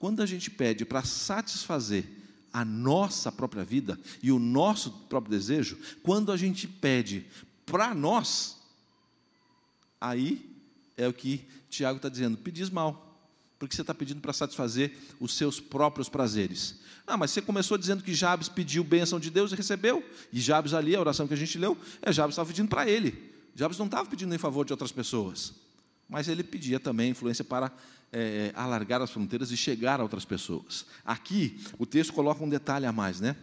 Quando 0.00 0.22
a 0.22 0.26
gente 0.26 0.50
pede 0.50 0.84
para 0.84 1.04
satisfazer 1.04 2.04
a 2.52 2.64
nossa 2.64 3.30
própria 3.30 3.62
vida 3.62 3.96
e 4.20 4.32
o 4.32 4.38
nosso 4.38 4.90
próprio 4.90 5.30
desejo, 5.30 5.78
quando 6.02 6.32
a 6.32 6.36
gente 6.36 6.66
pede 6.66 7.26
para 7.64 7.94
nós, 7.94 8.56
aí 10.00 10.50
é 10.96 11.06
o 11.06 11.12
que 11.12 11.46
Tiago 11.68 11.98
está 11.98 12.08
dizendo: 12.08 12.36
pedis 12.38 12.68
mal 12.68 13.08
porque 13.60 13.76
você 13.76 13.82
está 13.82 13.94
pedindo 13.94 14.22
para 14.22 14.32
satisfazer 14.32 14.96
os 15.20 15.36
seus 15.36 15.60
próprios 15.60 16.08
prazeres. 16.08 16.76
Ah, 17.06 17.18
mas 17.18 17.30
você 17.30 17.42
começou 17.42 17.76
dizendo 17.76 18.02
que 18.02 18.14
Jabes 18.14 18.48
pediu 18.48 18.82
bênção 18.82 19.20
de 19.20 19.30
Deus 19.30 19.52
e 19.52 19.54
recebeu, 19.54 20.02
e 20.32 20.40
Jabes 20.40 20.72
ali, 20.72 20.96
a 20.96 21.00
oração 21.00 21.28
que 21.28 21.34
a 21.34 21.36
gente 21.36 21.58
leu, 21.58 21.76
é 22.00 22.10
Jabes 22.10 22.32
estava 22.32 22.48
pedindo 22.48 22.70
para 22.70 22.88
ele. 22.88 23.30
Jabes 23.54 23.76
não 23.76 23.84
estava 23.84 24.08
pedindo 24.08 24.34
em 24.34 24.38
favor 24.38 24.64
de 24.64 24.72
outras 24.72 24.90
pessoas, 24.90 25.52
mas 26.08 26.26
ele 26.26 26.42
pedia 26.42 26.80
também 26.80 27.10
influência 27.10 27.44
para 27.44 27.70
é, 28.12 28.52
alargar 28.54 29.00
as 29.00 29.10
fronteiras 29.10 29.50
e 29.50 29.56
chegar 29.56 30.00
a 30.00 30.02
outras 30.02 30.24
pessoas. 30.24 30.86
Aqui, 31.04 31.60
o 31.78 31.86
texto 31.86 32.12
coloca 32.12 32.42
um 32.42 32.48
detalhe 32.48 32.86
a 32.86 32.92
mais, 32.92 33.20
né? 33.20 33.36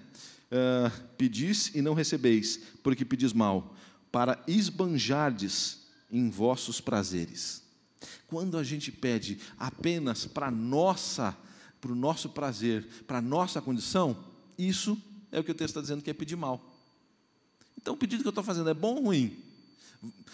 Uh, 0.50 0.90
pedis 1.18 1.76
e 1.76 1.82
não 1.82 1.94
recebeis, 1.94 2.58
porque 2.82 3.04
pedis 3.04 3.34
mal, 3.34 3.76
para 4.12 4.42
esbanjardes 4.48 5.88
em 6.10 6.30
vossos 6.30 6.80
prazeres. 6.80 7.64
Quando 8.28 8.58
a 8.58 8.64
gente 8.64 8.92
pede 8.92 9.40
apenas 9.58 10.26
para 10.26 10.50
nossa, 10.50 11.36
para 11.82 11.92
o 11.92 11.96
nosso 11.96 12.30
prazer, 12.30 12.88
para 13.06 13.22
nossa 13.22 13.62
condição, 13.62 14.18
isso 14.58 14.98
é 15.32 15.40
o 15.40 15.44
que 15.44 15.52
o 15.52 15.56
texto 15.56 15.72
está 15.72 15.82
dizendo 15.82 16.02
que 16.02 16.10
é 16.10 16.14
pedir 16.14 16.36
mal. 16.36 16.74
Então 17.78 17.94
o 17.94 17.98
pedido 17.98 18.22
que 18.22 18.28
eu 18.28 18.32
estou 18.32 18.44
fazendo 18.44 18.70
é 18.70 18.74
bom 18.74 18.96
ou 18.96 19.04
ruim? 19.04 19.38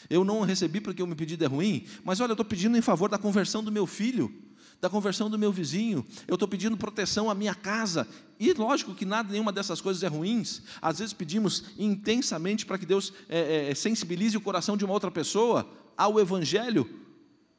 Eu 0.10 0.24
não 0.24 0.42
recebi 0.42 0.82
porque 0.82 1.02
o 1.02 1.08
meu 1.08 1.16
pedido 1.16 1.44
é 1.44 1.48
ruim, 1.48 1.86
mas 2.04 2.20
olha, 2.20 2.32
eu 2.32 2.34
estou 2.34 2.46
pedindo 2.46 2.78
em 2.78 2.82
favor 2.82 3.10
da 3.10 3.18
conversão 3.18 3.64
do 3.64 3.72
meu 3.72 3.88
filho, 3.88 4.34
da 4.82 4.90
conversão 4.90 5.30
do 5.30 5.40
meu 5.40 5.52
vizinho, 5.52 6.06
eu 6.28 6.34
estou 6.34 6.48
pedindo 6.48 6.76
proteção 6.76 7.30
à 7.30 7.34
minha 7.34 7.56
casa. 7.56 8.06
E 8.38 8.52
lógico 8.52 8.94
que 8.94 9.06
nada, 9.06 9.32
nenhuma 9.32 9.52
dessas 9.52 9.80
coisas 9.80 10.04
é 10.04 10.08
ruins. 10.08 10.62
Às 10.82 11.00
vezes 11.00 11.14
pedimos 11.14 11.64
intensamente 11.78 12.66
para 12.66 12.78
que 12.78 12.86
Deus 12.86 13.14
é, 13.30 13.70
é, 13.70 13.76
sensibilize 13.76 14.36
o 14.36 14.42
coração 14.42 14.76
de 14.76 14.84
uma 14.84 14.94
outra 14.94 15.10
pessoa 15.10 15.66
ao 15.96 16.20
Evangelho, 16.20 16.90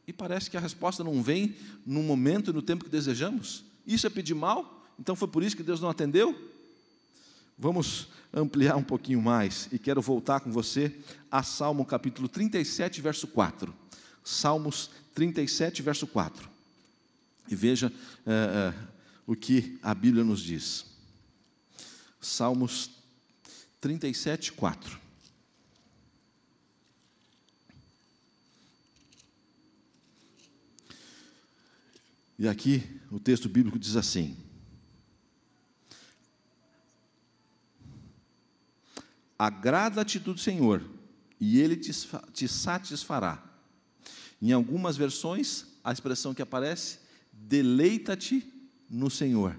e 0.06 0.12
parece 0.12 0.50
que 0.50 0.56
a 0.56 0.60
resposta 0.60 1.02
não 1.02 1.22
vem 1.22 1.56
no 1.86 2.02
momento 2.02 2.50
e 2.50 2.52
no 2.52 2.60
tempo 2.60 2.84
que 2.84 2.90
desejamos. 2.90 3.64
Isso 3.86 4.06
é 4.06 4.10
pedir 4.10 4.34
mal? 4.34 4.86
Então 4.98 5.16
foi 5.16 5.28
por 5.28 5.42
isso 5.42 5.56
que 5.56 5.62
Deus 5.62 5.80
não 5.80 5.88
atendeu? 5.88 6.53
Vamos 7.56 8.08
ampliar 8.32 8.76
um 8.76 8.82
pouquinho 8.82 9.22
mais 9.22 9.68
e 9.70 9.78
quero 9.78 10.02
voltar 10.02 10.40
com 10.40 10.50
você 10.50 10.92
a 11.30 11.42
Salmo 11.42 11.84
capítulo 11.84 12.28
37, 12.28 13.00
verso 13.00 13.28
4. 13.28 13.72
Salmos 14.24 14.90
37, 15.14 15.80
verso 15.80 16.06
4. 16.06 16.50
E 17.48 17.54
veja 17.54 17.92
é, 18.26 18.32
é, 18.32 18.74
o 19.26 19.36
que 19.36 19.78
a 19.82 19.94
Bíblia 19.94 20.24
nos 20.24 20.40
diz. 20.40 20.86
Salmos 22.20 22.90
37, 23.80 24.52
4. 24.52 24.98
E 32.36 32.48
aqui 32.48 33.00
o 33.12 33.20
texto 33.20 33.48
bíblico 33.48 33.78
diz 33.78 33.94
assim: 33.94 34.43
Agrada-te 39.38 40.18
do 40.18 40.36
Senhor, 40.36 40.82
e 41.40 41.60
Ele 41.60 41.76
te, 41.76 41.92
te 42.32 42.48
satisfará. 42.48 43.42
Em 44.40 44.52
algumas 44.52 44.96
versões, 44.96 45.66
a 45.82 45.92
expressão 45.92 46.34
que 46.34 46.42
aparece, 46.42 46.98
deleita-te 47.32 48.46
no 48.88 49.10
Senhor. 49.10 49.56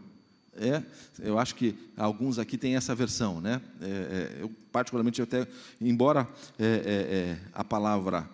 É, 0.58 0.82
eu 1.20 1.38
acho 1.38 1.53
que 1.55 1.75
alguns 1.98 2.39
aqui 2.39 2.58
têm 2.58 2.77
essa 2.77 2.96
versão, 2.96 3.41
né? 3.41 3.62
É, 3.82 3.88
é, 3.88 4.38
eu 4.41 4.51
particularmente 4.72 5.22
até, 5.22 5.46
embora 5.82 6.27
é, 6.58 6.65
é, 6.65 6.67
é, 6.67 7.39
a 7.51 7.63
palavra 7.63 8.29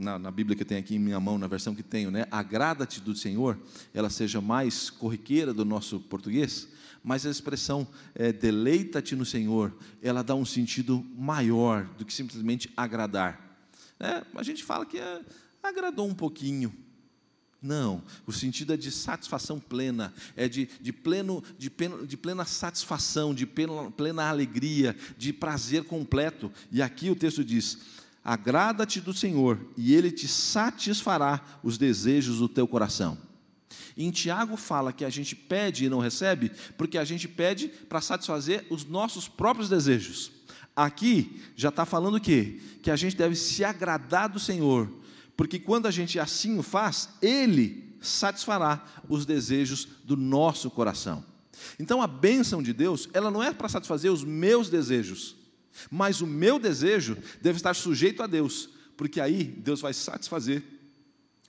na, 0.00 0.18
na, 0.18 0.30
Bíblia 0.30 0.56
que 0.56 0.62
eu 0.62 0.66
tenho 0.66 0.80
aqui 0.80 0.96
em 0.96 0.98
minha 0.98 1.20
mão, 1.20 1.38
na 1.38 1.46
versão 1.46 1.74
que 1.74 1.82
tenho, 1.82 2.10
né? 2.10 2.26
Agrada-te 2.30 3.00
do 3.00 3.14
Senhor, 3.14 3.58
ela 3.92 4.10
seja 4.10 4.40
mais 4.40 4.90
corriqueira 4.90 5.52
do 5.52 5.64
nosso 5.64 6.00
português, 6.00 6.68
mas 7.02 7.24
a 7.24 7.30
expressão 7.30 7.86
é, 8.14 8.32
deleita-te 8.32 9.14
no 9.14 9.24
Senhor, 9.24 9.74
ela 10.02 10.22
dá 10.22 10.34
um 10.34 10.44
sentido 10.44 11.04
maior 11.16 11.84
do 11.96 12.04
que 12.04 12.12
simplesmente 12.12 12.70
agradar. 12.76 13.58
É, 13.98 14.24
a 14.34 14.42
gente 14.42 14.64
fala 14.64 14.86
que 14.86 14.98
é, 14.98 15.20
agradou 15.62 16.08
um 16.08 16.14
pouquinho. 16.14 16.74
Não, 17.62 18.02
o 18.26 18.32
sentido 18.32 18.72
é 18.72 18.76
de 18.76 18.90
satisfação 18.90 19.60
plena, 19.60 20.14
é 20.34 20.48
de, 20.48 20.66
de, 20.80 20.94
pleno, 20.94 21.44
de, 21.58 21.68
pleno, 21.68 22.06
de 22.06 22.16
plena 22.16 22.46
satisfação, 22.46 23.34
de 23.34 23.44
plena, 23.44 23.90
plena 23.90 24.30
alegria, 24.30 24.96
de 25.18 25.30
prazer 25.30 25.84
completo. 25.84 26.50
E 26.72 26.80
aqui 26.80 27.10
o 27.10 27.16
texto 27.16 27.44
diz: 27.44 27.78
Agrada-te 28.30 29.00
do 29.00 29.12
Senhor, 29.12 29.58
e 29.76 29.92
Ele 29.92 30.08
te 30.08 30.28
satisfará 30.28 31.44
os 31.64 31.76
desejos 31.76 32.38
do 32.38 32.48
teu 32.48 32.64
coração. 32.68 33.18
em 33.96 34.08
Tiago 34.12 34.56
fala 34.56 34.92
que 34.92 35.04
a 35.04 35.10
gente 35.10 35.34
pede 35.34 35.84
e 35.84 35.88
não 35.88 35.98
recebe, 35.98 36.52
porque 36.78 36.96
a 36.96 37.02
gente 37.02 37.26
pede 37.26 37.66
para 37.66 38.00
satisfazer 38.00 38.64
os 38.70 38.84
nossos 38.84 39.26
próprios 39.26 39.68
desejos. 39.68 40.30
Aqui 40.76 41.42
já 41.56 41.70
está 41.70 41.84
falando 41.84 42.18
o 42.18 42.20
quê? 42.20 42.60
Que 42.84 42.92
a 42.92 42.94
gente 42.94 43.16
deve 43.16 43.34
se 43.34 43.64
agradar 43.64 44.28
do 44.28 44.38
Senhor, 44.38 44.88
porque 45.36 45.58
quando 45.58 45.86
a 45.86 45.90
gente 45.90 46.16
assim 46.16 46.56
o 46.56 46.62
faz, 46.62 47.08
Ele 47.20 47.96
satisfará 48.00 48.86
os 49.08 49.26
desejos 49.26 49.88
do 50.04 50.16
nosso 50.16 50.70
coração. 50.70 51.24
Então 51.80 52.00
a 52.00 52.06
bênção 52.06 52.62
de 52.62 52.72
Deus, 52.72 53.08
ela 53.12 53.28
não 53.28 53.42
é 53.42 53.52
para 53.52 53.68
satisfazer 53.68 54.12
os 54.12 54.22
meus 54.22 54.70
desejos, 54.70 55.34
mas 55.90 56.20
o 56.20 56.26
meu 56.26 56.58
desejo 56.58 57.16
deve 57.40 57.56
estar 57.56 57.74
sujeito 57.74 58.22
a 58.22 58.26
Deus, 58.26 58.68
porque 58.96 59.20
aí 59.20 59.44
Deus 59.44 59.80
vai 59.80 59.94
satisfazer 59.94 60.62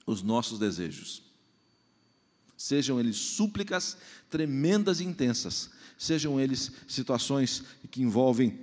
os 0.06 0.22
nossos 0.22 0.58
desejos. 0.58 1.22
Sejam 2.56 3.00
eles 3.00 3.16
súplicas 3.16 3.96
tremendas 4.30 5.00
e 5.00 5.04
intensas, 5.04 5.70
sejam 5.98 6.40
eles 6.40 6.70
situações 6.86 7.64
que 7.90 8.02
envolvem 8.02 8.60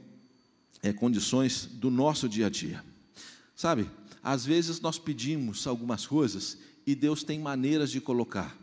é, 0.81 0.93
condições 0.93 1.65
do 1.65 1.89
nosso 1.89 2.27
dia 2.29 2.47
a 2.47 2.49
dia. 2.49 2.83
Sabe, 3.55 3.89
às 4.23 4.45
vezes 4.45 4.79
nós 4.79 4.97
pedimos 4.97 5.67
algumas 5.67 6.05
coisas 6.05 6.57
e 6.85 6.95
Deus 6.95 7.23
tem 7.23 7.39
maneiras 7.39 7.91
de 7.91 7.99
colocar. 7.99 8.57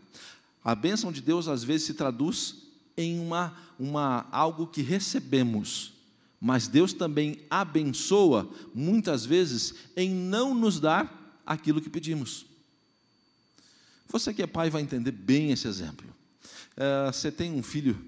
A 0.64 0.74
bênção 0.74 1.12
de 1.12 1.20
Deus 1.20 1.48
às 1.48 1.62
vezes 1.62 1.86
se 1.86 1.94
traduz 1.94 2.56
em 2.96 3.20
uma, 3.20 3.56
uma 3.78 4.26
algo 4.32 4.66
que 4.66 4.82
recebemos 4.82 5.92
mas 6.40 6.68
Deus 6.68 6.92
também 6.92 7.40
abençoa, 7.48 8.50
muitas 8.74 9.24
vezes, 9.24 9.74
em 9.96 10.14
não 10.14 10.54
nos 10.54 10.78
dar 10.78 11.40
aquilo 11.44 11.80
que 11.80 11.88
pedimos. 11.88 12.46
Você 14.08 14.32
que 14.32 14.42
é 14.42 14.46
pai 14.46 14.70
vai 14.70 14.82
entender 14.82 15.12
bem 15.12 15.50
esse 15.50 15.66
exemplo. 15.66 16.06
É, 16.76 17.10
você 17.10 17.32
tem 17.32 17.52
um 17.52 17.62
filho 17.62 17.98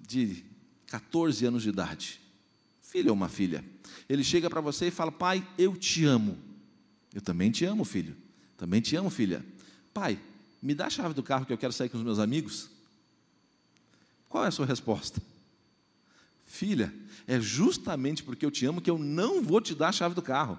de 0.00 0.44
14 0.88 1.44
anos 1.46 1.62
de 1.62 1.68
idade, 1.68 2.20
filho 2.82 3.10
ou 3.10 3.14
uma 3.14 3.28
filha. 3.28 3.64
Ele 4.08 4.24
chega 4.24 4.50
para 4.50 4.60
você 4.60 4.88
e 4.88 4.90
fala: 4.90 5.12
Pai, 5.12 5.46
eu 5.56 5.76
te 5.76 6.04
amo. 6.04 6.38
Eu 7.14 7.20
também 7.20 7.50
te 7.50 7.64
amo, 7.64 7.84
filho. 7.84 8.16
Também 8.56 8.80
te 8.80 8.96
amo, 8.96 9.08
filha. 9.08 9.44
Pai, 9.94 10.20
me 10.60 10.74
dá 10.74 10.86
a 10.86 10.90
chave 10.90 11.14
do 11.14 11.22
carro 11.22 11.46
que 11.46 11.52
eu 11.52 11.58
quero 11.58 11.72
sair 11.72 11.88
com 11.88 11.96
os 11.96 12.04
meus 12.04 12.18
amigos. 12.18 12.70
Qual 14.28 14.44
é 14.44 14.48
a 14.48 14.50
sua 14.50 14.66
resposta? 14.66 15.22
Filha, 16.48 16.92
é 17.26 17.38
justamente 17.38 18.24
porque 18.24 18.44
eu 18.44 18.50
te 18.50 18.64
amo 18.64 18.80
que 18.80 18.90
eu 18.90 18.98
não 18.98 19.42
vou 19.42 19.60
te 19.60 19.74
dar 19.74 19.90
a 19.90 19.92
chave 19.92 20.14
do 20.14 20.22
carro. 20.22 20.58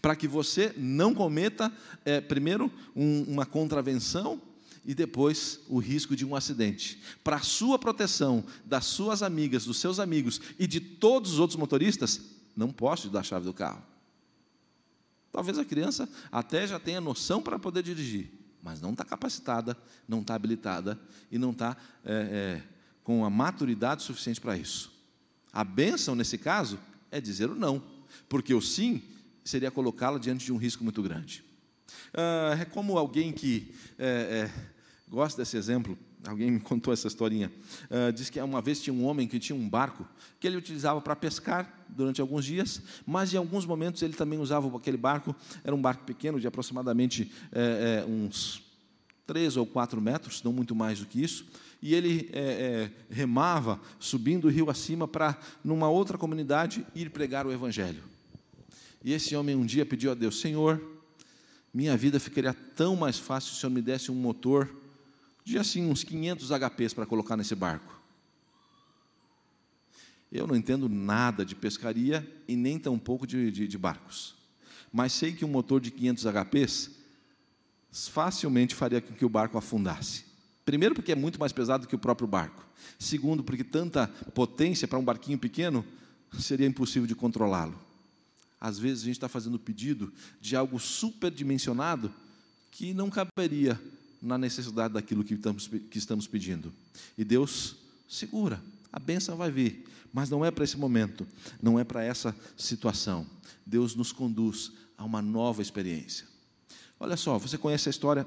Para 0.00 0.16
que 0.16 0.26
você 0.26 0.72
não 0.78 1.14
cometa, 1.14 1.70
é, 2.06 2.22
primeiro, 2.22 2.72
um, 2.96 3.22
uma 3.24 3.44
contravenção 3.44 4.40
e 4.82 4.94
depois 4.94 5.60
o 5.68 5.78
risco 5.78 6.16
de 6.16 6.24
um 6.24 6.34
acidente. 6.34 7.02
Para 7.22 7.36
a 7.36 7.42
sua 7.42 7.78
proteção, 7.78 8.42
das 8.64 8.86
suas 8.86 9.22
amigas, 9.22 9.66
dos 9.66 9.78
seus 9.78 10.00
amigos 10.00 10.40
e 10.58 10.66
de 10.66 10.80
todos 10.80 11.34
os 11.34 11.38
outros 11.38 11.58
motoristas, 11.60 12.22
não 12.56 12.72
posso 12.72 13.08
te 13.08 13.12
dar 13.12 13.20
a 13.20 13.22
chave 13.22 13.44
do 13.44 13.52
carro. 13.52 13.82
Talvez 15.30 15.58
a 15.58 15.66
criança 15.66 16.08
até 16.32 16.66
já 16.66 16.80
tenha 16.80 16.98
noção 16.98 17.42
para 17.42 17.58
poder 17.58 17.82
dirigir, 17.82 18.32
mas 18.62 18.80
não 18.80 18.92
está 18.92 19.04
capacitada, 19.04 19.76
não 20.08 20.22
está 20.22 20.34
habilitada 20.34 20.98
e 21.30 21.36
não 21.36 21.50
está 21.50 21.76
é, 22.02 22.14
é, 22.14 22.62
com 23.04 23.22
a 23.22 23.28
maturidade 23.28 24.02
suficiente 24.02 24.40
para 24.40 24.56
isso. 24.56 24.95
A 25.56 25.64
bênção, 25.64 26.14
nesse 26.14 26.36
caso, 26.36 26.78
é 27.10 27.18
dizer 27.18 27.48
o 27.48 27.54
não, 27.54 27.82
porque 28.28 28.52
o 28.52 28.60
sim 28.60 29.00
seria 29.42 29.70
colocá-la 29.70 30.18
diante 30.18 30.44
de 30.44 30.52
um 30.52 30.56
risco 30.58 30.84
muito 30.84 31.02
grande. 31.02 31.42
Ah, 32.12 32.58
é 32.60 32.64
como 32.66 32.98
alguém 32.98 33.32
que 33.32 33.72
é, 33.98 34.50
é, 34.50 34.50
gosta 35.08 35.40
desse 35.40 35.56
exemplo, 35.56 35.96
Alguém 36.28 36.50
me 36.50 36.58
contou 36.60 36.92
essa 36.92 37.06
historinha. 37.06 37.52
Uh, 37.84 38.12
diz 38.12 38.28
que 38.28 38.40
uma 38.40 38.60
vez 38.60 38.80
tinha 38.80 38.92
um 38.92 39.04
homem 39.04 39.28
que 39.28 39.38
tinha 39.38 39.56
um 39.56 39.68
barco 39.68 40.04
que 40.40 40.46
ele 40.46 40.56
utilizava 40.56 41.00
para 41.00 41.14
pescar 41.14 41.86
durante 41.88 42.20
alguns 42.20 42.44
dias, 42.44 42.82
mas 43.06 43.32
em 43.32 43.36
alguns 43.36 43.64
momentos 43.64 44.02
ele 44.02 44.14
também 44.14 44.38
usava 44.38 44.74
aquele 44.76 44.96
barco. 44.96 45.36
Era 45.62 45.74
um 45.74 45.80
barco 45.80 46.04
pequeno, 46.04 46.40
de 46.40 46.46
aproximadamente 46.46 47.30
é, 47.52 48.02
é, 48.02 48.10
uns 48.10 48.62
três 49.26 49.56
ou 49.56 49.66
quatro 49.66 50.00
metros, 50.00 50.42
não 50.42 50.52
muito 50.52 50.74
mais 50.74 51.00
do 51.00 51.06
que 51.06 51.22
isso. 51.22 51.46
E 51.80 51.94
ele 51.94 52.30
é, 52.32 52.90
remava, 53.10 53.80
subindo 53.98 54.46
o 54.46 54.50
rio 54.50 54.70
acima, 54.70 55.06
para, 55.06 55.38
numa 55.62 55.88
outra 55.88 56.16
comunidade, 56.16 56.86
ir 56.94 57.10
pregar 57.10 57.46
o 57.46 57.52
Evangelho. 57.52 58.02
E 59.04 59.12
esse 59.12 59.36
homem 59.36 59.54
um 59.54 59.64
dia 59.64 59.86
pediu 59.86 60.10
a 60.10 60.14
Deus: 60.14 60.40
Senhor, 60.40 60.82
minha 61.72 61.96
vida 61.96 62.18
ficaria 62.18 62.52
tão 62.52 62.96
mais 62.96 63.18
fácil 63.18 63.50
se 63.50 63.58
o 63.58 63.60
Senhor 63.60 63.70
me 63.72 63.82
desse 63.82 64.10
um 64.10 64.14
motor 64.14 64.74
de 65.44 65.58
assim 65.58 65.88
uns 65.88 66.02
500 66.02 66.50
HPs 66.50 66.92
para 66.92 67.06
colocar 67.06 67.36
nesse 67.36 67.54
barco. 67.54 67.96
Eu 70.30 70.46
não 70.46 70.56
entendo 70.56 70.88
nada 70.88 71.44
de 71.44 71.54
pescaria 71.54 72.26
e 72.48 72.56
nem 72.56 72.78
tampouco 72.78 73.26
de, 73.26 73.50
de, 73.52 73.68
de 73.68 73.78
barcos. 73.78 74.34
Mas 74.92 75.12
sei 75.12 75.32
que 75.32 75.44
um 75.44 75.48
motor 75.48 75.80
de 75.80 75.90
500 75.90 76.24
HPs 76.24 76.90
facilmente 78.10 78.74
faria 78.74 79.00
com 79.00 79.14
que 79.14 79.24
o 79.24 79.28
barco 79.28 79.56
afundasse. 79.56 80.25
Primeiro, 80.66 80.96
porque 80.96 81.12
é 81.12 81.14
muito 81.14 81.38
mais 81.38 81.52
pesado 81.52 81.86
que 81.86 81.94
o 81.94 81.98
próprio 81.98 82.26
barco. 82.26 82.66
Segundo, 82.98 83.44
porque 83.44 83.62
tanta 83.62 84.08
potência 84.34 84.88
para 84.88 84.98
um 84.98 85.04
barquinho 85.04 85.38
pequeno 85.38 85.84
seria 86.40 86.66
impossível 86.66 87.06
de 87.06 87.14
controlá-lo. 87.14 87.78
Às 88.60 88.76
vezes 88.76 89.04
a 89.04 89.06
gente 89.06 89.16
está 89.16 89.28
fazendo 89.28 89.60
pedido 89.60 90.12
de 90.40 90.56
algo 90.56 90.80
superdimensionado 90.80 92.12
que 92.72 92.92
não 92.92 93.08
caberia 93.08 93.80
na 94.20 94.36
necessidade 94.36 94.94
daquilo 94.94 95.22
que 95.22 95.34
estamos, 95.34 95.68
que 95.68 95.98
estamos 95.98 96.26
pedindo. 96.26 96.72
E 97.16 97.22
Deus 97.22 97.76
segura, 98.08 98.60
a 98.92 98.98
bênção 98.98 99.36
vai 99.36 99.52
vir, 99.52 99.86
mas 100.12 100.28
não 100.28 100.44
é 100.44 100.50
para 100.50 100.64
esse 100.64 100.76
momento, 100.76 101.24
não 101.62 101.78
é 101.78 101.84
para 101.84 102.02
essa 102.02 102.34
situação. 102.56 103.24
Deus 103.64 103.94
nos 103.94 104.10
conduz 104.10 104.72
a 104.98 105.04
uma 105.04 105.22
nova 105.22 105.62
experiência. 105.62 106.26
Olha 106.98 107.16
só, 107.16 107.38
você 107.38 107.56
conhece 107.56 107.88
a 107.88 107.90
história, 107.90 108.26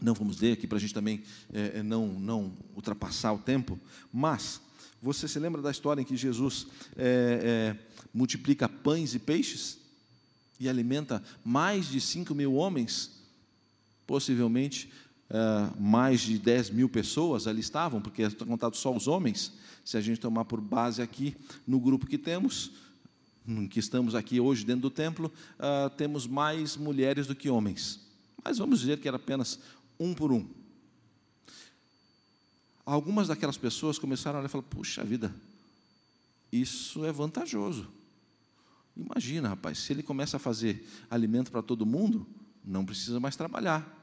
não 0.00 0.14
vamos 0.14 0.40
ler 0.40 0.52
aqui 0.52 0.66
para 0.66 0.78
a 0.78 0.80
gente 0.80 0.94
também 0.94 1.22
é, 1.52 1.82
não, 1.82 2.08
não 2.08 2.52
ultrapassar 2.74 3.32
o 3.32 3.38
tempo, 3.38 3.78
mas 4.12 4.60
você 5.04 5.28
se 5.28 5.38
lembra 5.38 5.60
da 5.60 5.70
história 5.70 6.00
em 6.00 6.04
que 6.04 6.16
Jesus 6.16 6.66
é, 6.96 7.76
é, 7.76 7.96
multiplica 8.12 8.68
pães 8.68 9.14
e 9.14 9.18
peixes 9.18 9.78
e 10.58 10.66
alimenta 10.66 11.22
mais 11.44 11.88
de 11.88 12.00
5 12.00 12.34
mil 12.34 12.54
homens? 12.54 13.10
Possivelmente 14.06 14.90
uh, 15.30 15.80
mais 15.80 16.22
de 16.22 16.38
10 16.38 16.70
mil 16.70 16.88
pessoas 16.88 17.46
ali 17.46 17.60
estavam, 17.60 18.00
porque 18.00 18.22
estão 18.22 18.46
contados 18.46 18.78
só 18.78 18.94
os 18.94 19.06
homens. 19.06 19.52
Se 19.84 19.96
a 19.96 20.00
gente 20.00 20.20
tomar 20.20 20.46
por 20.46 20.60
base 20.60 21.02
aqui 21.02 21.36
no 21.66 21.78
grupo 21.78 22.06
que 22.06 22.16
temos, 22.16 22.70
que 23.70 23.78
estamos 23.78 24.14
aqui 24.14 24.40
hoje 24.40 24.64
dentro 24.64 24.82
do 24.82 24.90
templo, 24.90 25.30
uh, 25.58 25.90
temos 25.90 26.26
mais 26.26 26.76
mulheres 26.76 27.26
do 27.26 27.34
que 27.34 27.50
homens. 27.50 28.00
Mas 28.42 28.58
vamos 28.58 28.80
dizer 28.80 28.98
que 29.00 29.08
era 29.08 29.18
apenas 29.18 29.58
um 29.98 30.14
por 30.14 30.32
um. 30.32 30.46
Algumas 32.84 33.28
daquelas 33.28 33.56
pessoas 33.56 33.98
começaram 33.98 34.36
a 34.36 34.40
olhar 34.40 34.48
e 34.48 34.52
falar: 34.52 34.64
puxa 34.64 35.02
vida, 35.02 35.34
isso 36.52 37.04
é 37.04 37.12
vantajoso. 37.12 37.88
Imagina, 38.96 39.48
rapaz, 39.48 39.78
se 39.78 39.92
ele 39.92 40.02
começa 40.02 40.36
a 40.36 40.40
fazer 40.40 40.86
alimento 41.10 41.50
para 41.50 41.62
todo 41.62 41.84
mundo, 41.84 42.26
não 42.64 42.84
precisa 42.84 43.18
mais 43.18 43.34
trabalhar. 43.34 44.02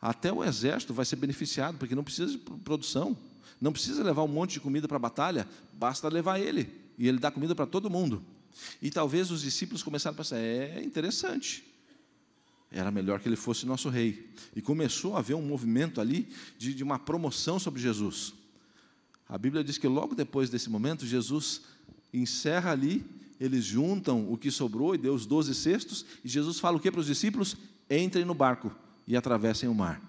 Até 0.00 0.32
o 0.32 0.44
exército 0.44 0.92
vai 0.92 1.04
ser 1.04 1.16
beneficiado, 1.16 1.78
porque 1.78 1.94
não 1.94 2.04
precisa 2.04 2.32
de 2.32 2.38
produção, 2.38 3.16
não 3.60 3.72
precisa 3.72 4.04
levar 4.04 4.22
um 4.22 4.28
monte 4.28 4.52
de 4.52 4.60
comida 4.60 4.86
para 4.86 4.96
a 4.96 5.00
batalha, 5.00 5.48
basta 5.72 6.08
levar 6.08 6.38
ele, 6.38 6.70
e 6.98 7.08
ele 7.08 7.18
dá 7.18 7.30
comida 7.30 7.54
para 7.54 7.66
todo 7.66 7.90
mundo. 7.90 8.22
E 8.82 8.90
talvez 8.90 9.30
os 9.30 9.42
discípulos 9.42 9.82
começaram 9.82 10.14
a 10.14 10.18
pensar: 10.18 10.38
é 10.38 10.82
interessante, 10.84 11.64
era 12.70 12.90
melhor 12.90 13.20
que 13.20 13.28
ele 13.28 13.36
fosse 13.36 13.64
nosso 13.64 13.88
rei. 13.88 14.30
E 14.54 14.60
começou 14.60 15.16
a 15.16 15.20
haver 15.20 15.34
um 15.34 15.42
movimento 15.42 16.00
ali 16.00 16.28
de, 16.58 16.74
de 16.74 16.84
uma 16.84 16.98
promoção 16.98 17.58
sobre 17.58 17.80
Jesus. 17.80 18.34
A 19.28 19.38
Bíblia 19.38 19.64
diz 19.64 19.78
que 19.78 19.88
logo 19.88 20.14
depois 20.14 20.50
desse 20.50 20.68
momento, 20.68 21.06
Jesus 21.06 21.62
encerra 22.12 22.72
ali, 22.72 23.04
eles 23.40 23.64
juntam 23.64 24.30
o 24.30 24.36
que 24.36 24.50
sobrou 24.50 24.94
e 24.94 24.98
deu 24.98 25.14
os 25.14 25.26
doze 25.26 25.54
cestos, 25.54 26.04
e 26.24 26.28
Jesus 26.28 26.58
fala 26.58 26.76
o 26.76 26.80
que 26.80 26.90
para 26.90 27.00
os 27.00 27.06
discípulos? 27.06 27.56
Entrem 27.90 28.24
no 28.24 28.34
barco 28.34 28.74
e 29.06 29.16
atravessem 29.16 29.68
o 29.68 29.74
mar. 29.74 30.02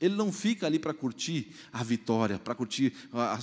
Ele 0.00 0.14
não 0.14 0.32
fica 0.32 0.66
ali 0.66 0.78
para 0.78 0.94
curtir 0.94 1.52
a 1.72 1.84
vitória, 1.84 2.38
para 2.38 2.54
curtir 2.54 2.94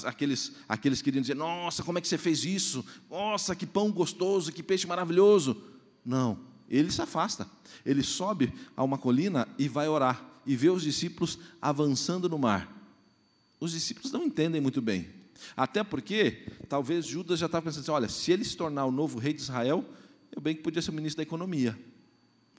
aqueles, 0.03 0.53
aqueles 0.67 1.01
que 1.01 1.09
iriam 1.09 1.21
dizer: 1.21 1.35
Nossa, 1.35 1.83
como 1.83 1.99
é 1.99 2.01
que 2.01 2.07
você 2.07 2.17
fez 2.17 2.43
isso? 2.43 2.83
Nossa, 3.09 3.55
que 3.55 3.65
pão 3.65 3.91
gostoso, 3.91 4.51
que 4.51 4.63
peixe 4.63 4.87
maravilhoso. 4.87 5.61
Não, 6.03 6.39
ele 6.69 6.91
se 6.91 7.01
afasta. 7.01 7.49
Ele 7.85 8.03
sobe 8.03 8.53
a 8.75 8.83
uma 8.83 8.97
colina 8.97 9.47
e 9.57 9.67
vai 9.67 9.87
orar 9.87 10.23
e 10.45 10.55
vê 10.55 10.69
os 10.69 10.81
discípulos 10.81 11.37
avançando 11.61 12.29
no 12.29 12.39
mar. 12.39 12.73
Os 13.59 13.71
discípulos 13.71 14.11
não 14.11 14.23
entendem 14.23 14.61
muito 14.61 14.81
bem. 14.81 15.07
Até 15.55 15.83
porque, 15.83 16.47
talvez 16.67 17.05
Judas 17.05 17.39
já 17.39 17.45
estava 17.45 17.65
pensando 17.65 17.81
assim: 17.81 17.91
olha, 17.91 18.09
se 18.09 18.31
ele 18.31 18.43
se 18.43 18.55
tornar 18.55 18.85
o 18.85 18.91
novo 18.91 19.19
rei 19.19 19.33
de 19.33 19.41
Israel, 19.41 19.85
eu 20.31 20.41
bem 20.41 20.55
que 20.55 20.63
podia 20.63 20.81
ser 20.81 20.91
o 20.91 20.93
ministro 20.93 21.17
da 21.17 21.23
economia. 21.23 21.77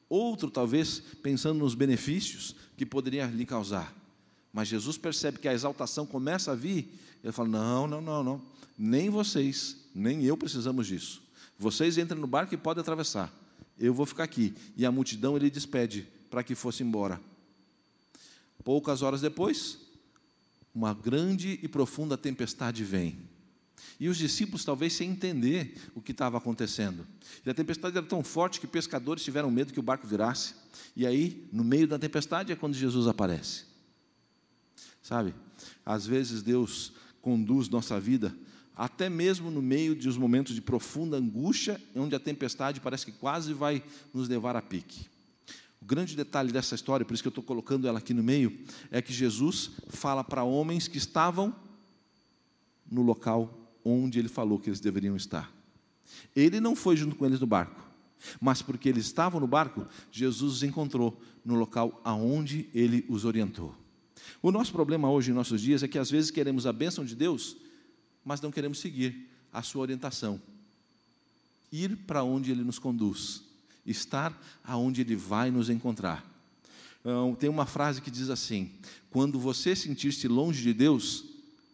Outro, 0.09 0.51
talvez, 0.51 1.03
pensando 1.23 1.59
nos 1.59 1.75
benefícios 1.75 2.55
que 2.77 2.87
poderia 2.87 3.27
lhe 3.27 3.44
causar. 3.44 3.94
Mas 4.53 4.68
Jesus 4.68 4.97
percebe 4.97 5.38
que 5.38 5.49
a 5.49 5.53
exaltação 5.53 6.07
começa 6.07 6.53
a 6.53 6.55
vir, 6.55 6.92
ele 7.23 7.33
fala: 7.33 7.49
não, 7.49 7.87
não, 7.87 8.01
não, 8.01 8.23
não. 8.23 8.42
Nem 8.77 9.11
vocês, 9.11 9.77
nem 9.94 10.25
eu 10.25 10.37
precisamos 10.37 10.87
disso. 10.87 11.23
Vocês 11.59 11.99
entram 11.99 12.21
no 12.21 12.27
barco 12.27 12.55
e 12.55 12.57
podem 12.57 12.81
atravessar. 12.81 13.33
Eu 13.79 13.95
vou 13.95 14.07
ficar 14.07 14.25
aqui. 14.25 14.55
E 14.77 14.85
a 14.85 14.93
multidão 14.93 15.37
ele 15.37 15.51
despede 15.51 16.09
para 16.31 16.43
que 16.43 16.55
fosse 16.55 16.83
embora. 16.83 17.21
Poucas 18.64 19.03
horas 19.03 19.21
depois, 19.21 19.79
uma 20.75 20.93
grande 20.93 21.59
e 21.62 21.69
profunda 21.69 22.17
tempestade 22.19 22.85
vem. 22.85 23.19
E 24.01 24.09
os 24.09 24.17
discípulos, 24.17 24.64
talvez 24.64 24.93
sem 24.93 25.11
entender 25.11 25.75
o 25.95 26.01
que 26.01 26.12
estava 26.12 26.38
acontecendo. 26.38 27.07
E 27.45 27.51
a 27.51 27.55
tempestade 27.55 27.97
era 27.97 28.07
tão 28.07 28.23
forte 28.23 28.61
que 28.61 28.67
pescadores 28.67 29.25
tiveram 29.25 29.51
medo 29.51 29.73
que 29.73 29.81
o 29.81 29.83
barco 29.83 30.07
virasse. 30.07 30.55
E 30.95 31.07
aí, 31.07 31.49
no 31.53 31.64
meio 31.64 31.88
da 31.88 31.99
tempestade, 31.99 32.53
é 32.53 32.57
quando 32.57 32.75
Jesus 32.75 33.07
aparece. 33.07 33.64
Sabe? 35.03 35.35
Às 35.85 36.07
vezes 36.07 36.43
Deus 36.43 36.93
conduz 37.21 37.69
nossa 37.69 37.99
vida, 37.99 38.37
até 38.79 39.11
mesmo 39.11 39.51
no 39.51 39.61
meio 39.61 39.97
de 39.97 40.09
os 40.09 40.17
momentos 40.17 40.55
de 40.55 40.62
profunda 40.62 41.17
angústia, 41.17 41.83
onde 41.97 42.14
a 42.14 42.21
tempestade 42.21 42.81
parece 42.81 43.05
que 43.05 43.11
quase 43.11 43.53
vai 43.53 43.83
nos 44.14 44.29
levar 44.29 44.55
a 44.55 44.62
pique. 44.62 45.07
O 45.83 45.85
grande 45.85 46.14
detalhe 46.14 46.53
dessa 46.53 46.77
história, 46.77 47.05
por 47.05 47.12
isso 47.12 47.23
que 47.23 47.27
eu 47.27 47.31
estou 47.31 47.43
colocando 47.43 47.88
ela 47.88 47.99
aqui 47.99 48.14
no 48.14 48.23
meio, 48.23 48.57
é 48.93 49.03
que 49.03 49.12
Jesus 49.12 49.73
fala 49.88 50.23
para 50.23 50.45
homens 50.45 50.87
que 50.87 50.97
estavam 50.97 51.53
no 52.88 53.03
local 53.03 53.53
onde 53.85 54.21
ele 54.21 54.29
falou 54.29 54.61
que 54.61 54.69
eles 54.69 54.81
deveriam 54.81 55.17
estar. 55.17 55.53
Ele 56.35 56.61
não 56.61 56.77
foi 56.77 56.97
junto 56.97 57.17
com 57.17 57.27
eles 57.27 57.41
no 57.41 57.47
barco, 57.49 57.83
mas 58.41 58.62
porque 58.62 58.88
eles 58.88 59.07
estavam 59.07 59.41
no 59.41 59.47
barco, 59.49 59.88
Jesus 60.12 60.55
os 60.55 60.62
encontrou 60.62 61.21
no 61.45 61.57
local 61.57 62.01
aonde 62.05 62.69
ele 62.73 63.05
os 63.09 63.25
orientou. 63.25 63.75
O 64.41 64.53
nosso 64.53 64.71
problema 64.71 65.11
hoje 65.11 65.33
em 65.33 65.35
nossos 65.35 65.61
dias 65.61 65.83
é 65.83 65.88
que 65.88 65.99
às 65.99 66.11
vezes 66.11 66.31
queremos 66.31 66.64
a 66.64 66.73
bênção 66.73 67.05
de 67.05 67.17
Deus, 67.17 67.57
mas 68.29 68.43
não 68.43 68.53
queremos 68.53 68.79
seguir 68.79 69.27
a 69.51 69.62
sua 69.62 69.81
orientação. 69.81 70.38
Ir 71.73 71.97
para 71.97 72.23
onde 72.23 72.51
ele 72.51 72.62
nos 72.62 72.79
conduz, 72.79 73.43
estar 73.87 74.38
aonde 74.62 75.01
ele 75.01 75.17
vai 75.17 75.51
nos 75.51 75.71
encontrar. 75.71 76.23
Então, 77.01 77.35
tem 77.35 77.49
uma 77.49 77.64
frase 77.64 78.03
que 78.03 78.11
diz 78.11 78.29
assim: 78.29 78.71
quando 79.09 79.41
você 79.41 79.75
sentir-se 79.75 80.29
longe 80.29 80.62
de 80.62 80.75
Deus, 80.75 81.25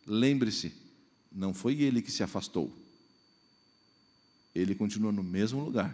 lembre-se 0.07 0.73
não 1.33 1.53
foi 1.53 1.83
ele 1.83 2.01
que 2.01 2.13
se 2.13 2.23
afastou. 2.23 2.73
Ele 4.55 4.77
continua 4.77 5.11
no 5.11 5.25
mesmo 5.25 5.65
lugar. 5.65 5.93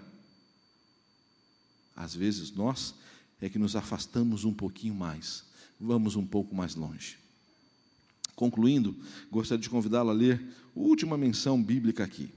Às 1.97 2.15
vezes 2.15 2.53
nós 2.53 2.95
é 3.41 3.49
que 3.49 3.59
nos 3.59 3.75
afastamos 3.75 4.45
um 4.45 4.53
pouquinho 4.53 4.95
mais, 4.95 5.43
vamos 5.81 6.17
um 6.17 6.27
pouco 6.27 6.55
mais 6.55 6.75
longe. 6.75 7.20
Concluindo, 8.41 8.97
gostaria 9.31 9.61
de 9.61 9.69
convidá-lo 9.69 10.09
a 10.09 10.15
ler 10.15 10.41
a 10.75 10.81
última 10.81 11.15
menção 11.19 11.63
bíblica 11.63 12.03
aqui. 12.03 12.31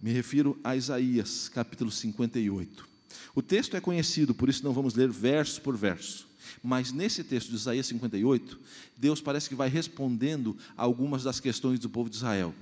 Me 0.00 0.10
refiro 0.10 0.58
a 0.64 0.74
Isaías, 0.74 1.50
capítulo 1.50 1.90
58. 1.90 2.88
O 3.34 3.42
texto 3.42 3.76
é 3.76 3.80
conhecido, 3.82 4.34
por 4.34 4.48
isso 4.48 4.64
não 4.64 4.72
vamos 4.72 4.94
ler 4.94 5.10
verso 5.10 5.60
por 5.60 5.76
verso. 5.76 6.26
Mas 6.62 6.90
nesse 6.90 7.22
texto 7.22 7.50
de 7.50 7.56
Isaías 7.56 7.84
58, 7.84 8.58
Deus 8.96 9.20
parece 9.20 9.46
que 9.46 9.54
vai 9.54 9.68
respondendo 9.68 10.56
algumas 10.74 11.22
das 11.22 11.38
questões 11.38 11.78
do 11.78 11.90
povo 11.90 12.08
de 12.08 12.16
Israel. 12.16 12.54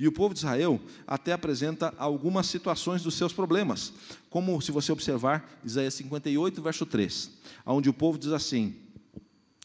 E 0.00 0.08
o 0.08 0.12
povo 0.12 0.32
de 0.32 0.40
Israel 0.40 0.80
até 1.06 1.34
apresenta 1.34 1.92
algumas 1.98 2.46
situações 2.46 3.02
dos 3.02 3.12
seus 3.12 3.34
problemas, 3.34 3.92
como 4.30 4.58
se 4.62 4.72
você 4.72 4.90
observar 4.90 5.60
Isaías 5.62 5.92
58, 5.92 6.62
verso 6.62 6.86
3, 6.86 7.30
onde 7.66 7.90
o 7.90 7.92
povo 7.92 8.16
diz 8.16 8.32
assim: 8.32 8.74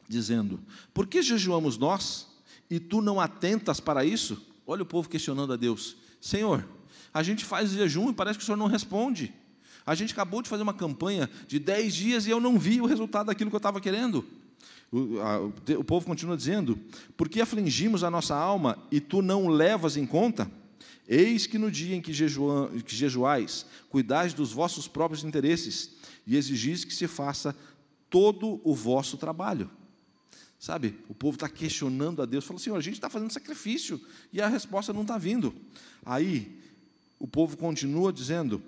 dizendo: 0.06 0.60
Por 0.94 1.08
que 1.08 1.22
jejuamos 1.22 1.78
nós 1.78 2.36
e 2.70 2.80
tu 2.80 3.02
não 3.02 3.20
atentas 3.20 3.80
para 3.80 4.04
isso? 4.04 4.42
Olha 4.66 4.84
o 4.84 4.86
povo 4.86 5.10
questionando 5.10 5.54
a 5.54 5.56
Deus: 5.56 5.98
Senhor, 6.20 6.68
a 7.14 7.24
gente 7.24 7.46
faz 7.46 7.72
jejum 7.72 8.10
e 8.10 8.14
parece 8.14 8.38
que 8.38 8.44
o 8.44 8.46
Senhor 8.46 8.58
não 8.58 8.68
responde. 8.68 9.34
A 9.86 9.96
gente 9.96 10.12
acabou 10.12 10.42
de 10.42 10.50
fazer 10.50 10.64
uma 10.64 10.74
campanha 10.74 11.30
de 11.48 11.60
10 11.60 11.96
dias 11.96 12.28
e 12.28 12.30
eu 12.30 12.42
não 12.42 12.60
vi 12.60 12.82
o 12.82 12.86
resultado 12.86 13.28
daquilo 13.28 13.50
que 13.50 13.56
eu 13.56 13.60
estava 13.60 13.80
querendo. 13.80 14.26
O, 14.92 15.20
a, 15.20 15.40
o, 15.78 15.84
povo 15.84 16.06
continua 16.06 16.36
dizendo: 16.36 16.78
Por 17.16 17.30
que 17.30 17.42
afligimos 17.42 18.04
a 18.04 18.12
nossa 18.12 18.36
alma 18.36 18.78
e 18.92 19.00
tu 19.00 19.22
não 19.22 19.48
levas 19.48 19.96
em 19.96 20.06
conta? 20.06 20.50
Eis 21.08 21.48
que 21.48 21.58
no 21.58 21.72
dia 21.72 21.96
em 21.96 22.02
que, 22.02 22.12
que 22.12 22.96
jejuais, 22.96 23.66
cuidais 23.90 24.34
dos 24.34 24.52
vossos 24.52 24.90
próprios 24.90 25.24
interesses 25.24 25.92
e 26.26 26.36
exigis 26.36 26.84
que 26.84 26.94
se 26.94 27.08
faça 27.08 27.56
todo 28.10 28.60
o 28.64 28.76
vosso 28.76 29.16
trabalho. 29.16 29.70
Sabe, 30.60 31.00
o 31.08 31.14
povo 31.14 31.36
está 31.36 31.48
questionando 31.48 32.22
a 32.22 32.26
Deus, 32.26 32.44
falou: 32.44 32.60
Senhor, 32.60 32.76
a 32.76 32.82
gente 32.82 32.96
está 32.96 33.10
fazendo 33.10 33.32
sacrifício 33.32 34.02
e 34.34 34.42
a 34.42 34.48
resposta 34.48 34.92
não 34.92 35.04
está 35.04 35.18
vindo. 35.18 35.54
Aí 36.04 36.60
o 37.20 37.28
povo 37.28 37.56
continua 37.56 38.12
dizendo 38.12 38.62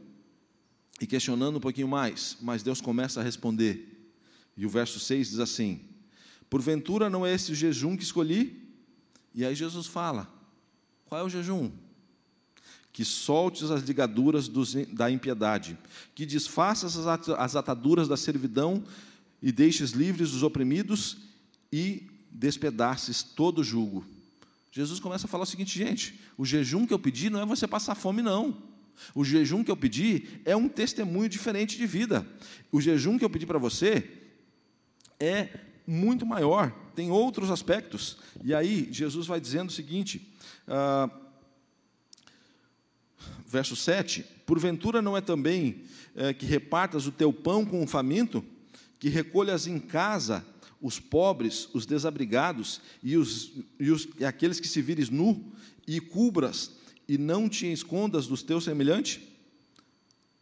e 1.02 1.08
questionando 1.08 1.58
um 1.58 1.62
pouquinho 1.62 1.88
mais, 1.88 2.38
mas 2.42 2.62
Deus 2.62 2.80
começa 2.80 3.20
a 3.20 3.24
responder. 3.24 4.14
E 4.56 4.66
o 4.66 4.70
verso 4.70 5.00
6 5.00 5.32
diz 5.32 5.40
assim: 5.40 5.82
Porventura 6.48 7.10
não 7.10 7.26
é 7.26 7.34
esse 7.34 7.52
o 7.52 7.56
jejum 7.56 7.98
que 7.98 8.04
escolhi? 8.04 8.72
E 9.34 9.44
aí 9.44 9.56
Jesus 9.56 9.88
fala: 9.88 10.32
Qual 11.06 11.20
é 11.20 11.24
o 11.24 11.30
jejum? 11.30 11.72
Que 12.94 13.04
soltes 13.04 13.72
as 13.72 13.82
ligaduras 13.82 14.48
dos, 14.48 14.76
da 14.94 15.10
impiedade, 15.10 15.76
que 16.14 16.26
desfaças 16.26 16.98
as 17.08 17.56
ataduras 17.56 18.08
da 18.08 18.18
servidão 18.18 18.84
e 19.42 19.52
deixes 19.52 19.92
livres 19.92 20.34
os 20.34 20.44
oprimidos 20.44 21.29
e 21.72 22.08
despedaces 22.32 23.24
todo 23.24 23.60
o 23.60 23.64
jugo. 23.64 24.06
Jesus 24.72 25.00
começa 25.00 25.26
a 25.26 25.30
falar 25.30 25.44
o 25.44 25.48
seguinte, 25.48 25.78
gente: 25.78 26.20
o 26.38 26.46
jejum 26.46 26.86
que 26.86 26.94
eu 26.94 27.00
pedi 27.00 27.30
não 27.30 27.42
é 27.42 27.46
você 27.46 27.68
passar 27.68 27.96
fome, 27.96 28.22
não. 28.22 28.70
O 29.16 29.24
jejum 29.24 29.64
que 29.64 29.72
eu 29.72 29.78
pedi 29.78 30.42
é 30.46 30.56
um 30.56 30.68
testemunho 30.68 31.30
diferente 31.30 31.78
de 31.78 31.86
vida. 31.86 32.28
O 32.72 32.82
jejum 32.82 33.18
que 33.18 33.26
eu 33.26 33.30
pedi 33.30 33.46
para 33.46 33.58
você 33.58 34.10
é 35.20 35.50
muito 35.88 36.26
maior, 36.26 36.72
tem 36.96 37.10
outros 37.10 37.50
aspectos. 37.50 38.18
E 38.44 38.54
aí, 38.54 38.88
Jesus 38.92 39.26
vai 39.26 39.40
dizendo 39.40 39.70
o 39.70 39.74
seguinte, 39.74 40.34
ah, 40.68 41.10
verso 43.48 43.76
7: 43.76 44.24
Porventura 44.46 45.02
não 45.02 45.18
é 45.18 45.22
também 45.22 45.84
é, 46.16 46.34
que 46.34 46.46
repartas 46.46 47.08
o 47.08 47.12
teu 47.12 47.34
pão 47.34 47.66
com 47.66 47.84
o 47.84 47.88
faminto, 47.88 48.46
que 49.00 49.10
recolhas 49.10 49.66
em 49.66 49.80
casa 49.80 50.46
os 50.82 51.00
pobres, 51.00 51.68
os 51.74 51.86
desabrigados 51.86 52.82
e, 53.04 53.18
os, 53.18 53.52
e, 53.80 53.92
os, 53.92 54.08
e 54.20 54.26
aqueles 54.26 54.60
que 54.60 54.68
se 54.68 54.82
vires 54.82 55.10
nu, 55.10 55.52
e 55.88 56.00
cubras 56.00 56.72
e 57.08 57.18
não 57.18 57.50
te 57.50 57.72
escondas 57.72 58.28
dos 58.28 58.44
teus 58.44 58.64
semelhantes? 58.64 59.20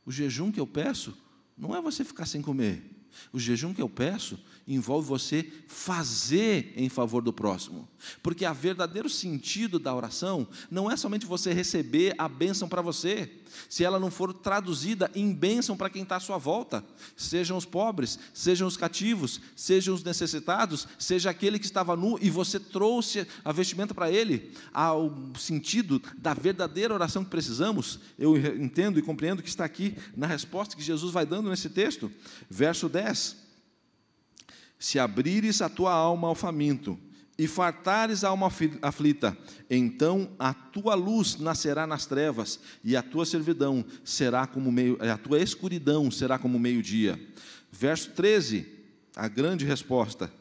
O 0.05 0.11
jejum 0.11 0.51
que 0.51 0.59
eu 0.59 0.67
peço 0.67 1.17
não 1.57 1.75
é 1.75 1.81
você 1.81 2.03
ficar 2.03 2.25
sem 2.25 2.41
comer. 2.41 2.96
O 3.31 3.39
jejum 3.39 3.73
que 3.73 3.81
eu 3.81 3.89
peço 3.89 4.39
envolve 4.67 5.07
você 5.07 5.49
fazer 5.67 6.73
em 6.75 6.89
favor 6.89 7.21
do 7.21 7.31
próximo. 7.31 7.87
Porque 8.21 8.45
o 8.45 8.53
verdadeiro 8.53 9.09
sentido 9.09 9.79
da 9.79 9.95
oração 9.95 10.47
não 10.69 10.91
é 10.91 10.97
somente 10.97 11.25
você 11.25 11.53
receber 11.53 12.13
a 12.17 12.27
bênção 12.27 12.67
para 12.67 12.81
você, 12.81 13.31
se 13.69 13.83
ela 13.83 13.99
não 13.99 14.11
for 14.11 14.33
traduzida 14.33 15.09
em 15.15 15.33
bênção 15.33 15.77
para 15.77 15.89
quem 15.89 16.03
está 16.03 16.17
à 16.17 16.19
sua 16.19 16.37
volta, 16.37 16.83
sejam 17.15 17.57
os 17.57 17.65
pobres, 17.65 18.19
sejam 18.33 18.67
os 18.67 18.75
cativos, 18.75 19.39
sejam 19.55 19.95
os 19.95 20.03
necessitados, 20.03 20.87
seja 20.99 21.29
aquele 21.29 21.57
que 21.57 21.65
estava 21.65 21.95
nu 21.95 22.19
e 22.21 22.29
você 22.29 22.59
trouxe 22.59 23.25
a 23.43 23.51
vestimenta 23.51 23.93
para 23.93 24.11
ele, 24.11 24.51
ao 24.73 25.13
sentido 25.37 26.01
da 26.17 26.33
verdadeira 26.33 26.93
oração 26.93 27.23
que 27.23 27.29
precisamos, 27.29 27.99
eu 28.19 28.37
entendo 28.37 28.99
e 28.99 29.01
compreendo 29.01 29.41
que 29.41 29.49
está 29.49 29.63
aqui 29.63 29.95
na 30.15 30.27
resposta 30.27 30.75
que 30.75 30.83
Jesus 30.83 31.11
vai 31.13 31.25
dando 31.25 31.49
nesse 31.49 31.69
texto, 31.69 32.11
verso 32.49 32.89
10. 32.89 32.96
Se 34.79 34.99
abrires 34.99 35.61
a 35.61 35.69
tua 35.69 35.91
alma 35.91 36.27
ao 36.27 36.35
faminto 36.35 36.99
e 37.37 37.47
fartares 37.47 38.23
a 38.23 38.29
alma 38.29 38.51
aflita, 38.81 39.37
então 39.69 40.31
a 40.39 40.53
tua 40.53 40.95
luz 40.95 41.37
nascerá 41.37 41.85
nas 41.85 42.05
trevas 42.05 42.59
e 42.83 42.95
a 42.95 43.01
tua 43.01 43.25
servidão 43.25 43.85
será 44.03 44.47
como 44.47 44.71
meio, 44.71 44.97
a 45.01 45.17
tua 45.17 45.39
escuridão 45.39 46.09
será 46.09 46.39
como 46.39 46.59
meio-dia. 46.59 47.19
Verso 47.71 48.11
13, 48.11 48.67
a 49.15 49.27
grande 49.27 49.65
resposta: 49.65 50.31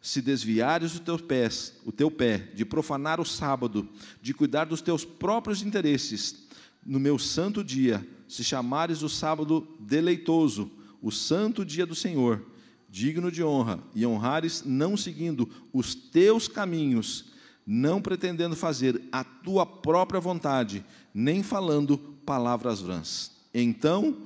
se 0.00 0.20
desviares 0.20 0.94
o 0.96 1.00
teu 1.00 1.18
pés, 1.18 1.74
o 1.84 1.90
teu 1.90 2.10
pé 2.10 2.38
de 2.54 2.64
profanar 2.64 3.20
o 3.20 3.24
sábado, 3.24 3.88
de 4.20 4.34
cuidar 4.34 4.64
dos 4.66 4.82
teus 4.82 5.04
próprios 5.04 5.62
interesses, 5.62 6.44
no 6.84 7.00
meu 7.00 7.18
santo 7.18 7.64
dia, 7.64 8.06
se 8.28 8.44
chamares 8.44 9.02
o 9.02 9.08
sábado 9.08 9.66
deleitoso, 9.80 10.70
o 11.04 11.12
santo 11.12 11.66
dia 11.66 11.84
do 11.84 11.94
Senhor, 11.94 12.42
digno 12.88 13.30
de 13.30 13.44
honra, 13.44 13.78
e 13.94 14.06
honrares 14.06 14.62
não 14.64 14.96
seguindo 14.96 15.46
os 15.70 15.94
teus 15.94 16.48
caminhos, 16.48 17.26
não 17.66 18.00
pretendendo 18.00 18.56
fazer 18.56 19.02
a 19.12 19.22
tua 19.22 19.66
própria 19.66 20.18
vontade, 20.18 20.82
nem 21.12 21.42
falando 21.42 21.98
palavras 21.98 22.80
vãs. 22.80 23.32
Então 23.52 24.16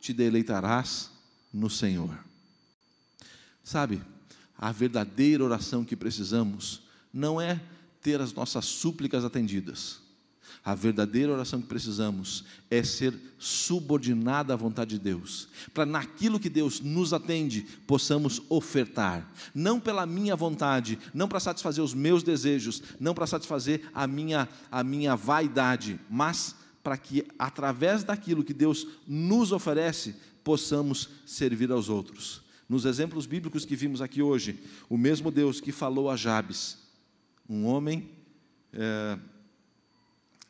te 0.00 0.14
deleitarás 0.14 1.10
no 1.52 1.68
Senhor. 1.68 2.18
Sabe, 3.62 4.00
a 4.56 4.72
verdadeira 4.72 5.44
oração 5.44 5.84
que 5.84 5.94
precisamos 5.94 6.84
não 7.12 7.38
é 7.38 7.60
ter 8.00 8.18
as 8.18 8.32
nossas 8.32 8.64
súplicas 8.64 9.26
atendidas 9.26 10.03
a 10.64 10.74
verdadeira 10.74 11.30
oração 11.30 11.60
que 11.60 11.68
precisamos 11.68 12.44
é 12.70 12.82
ser 12.82 13.14
subordinada 13.38 14.54
à 14.54 14.56
vontade 14.56 14.98
de 14.98 14.98
Deus, 14.98 15.46
para 15.74 15.84
naquilo 15.84 16.40
que 16.40 16.48
Deus 16.48 16.80
nos 16.80 17.12
atende, 17.12 17.66
possamos 17.86 18.40
ofertar, 18.48 19.30
não 19.54 19.78
pela 19.78 20.06
minha 20.06 20.34
vontade, 20.34 20.98
não 21.12 21.28
para 21.28 21.38
satisfazer 21.38 21.84
os 21.84 21.92
meus 21.92 22.22
desejos, 22.22 22.82
não 22.98 23.12
para 23.12 23.26
satisfazer 23.26 23.82
a 23.92 24.06
minha, 24.06 24.48
a 24.70 24.82
minha 24.82 25.14
vaidade, 25.14 26.00
mas 26.08 26.56
para 26.82 26.96
que 26.96 27.26
através 27.38 28.02
daquilo 28.02 28.44
que 28.44 28.54
Deus 28.54 28.86
nos 29.06 29.52
oferece, 29.52 30.14
possamos 30.42 31.10
servir 31.26 31.70
aos 31.70 31.90
outros. 31.90 32.42
Nos 32.66 32.86
exemplos 32.86 33.26
bíblicos 33.26 33.66
que 33.66 33.76
vimos 33.76 34.00
aqui 34.00 34.22
hoje, 34.22 34.58
o 34.88 34.96
mesmo 34.96 35.30
Deus 35.30 35.60
que 35.60 35.72
falou 35.72 36.10
a 36.10 36.16
Jabes, 36.16 36.78
um 37.48 37.66
homem 37.66 38.08
é, 38.72 39.18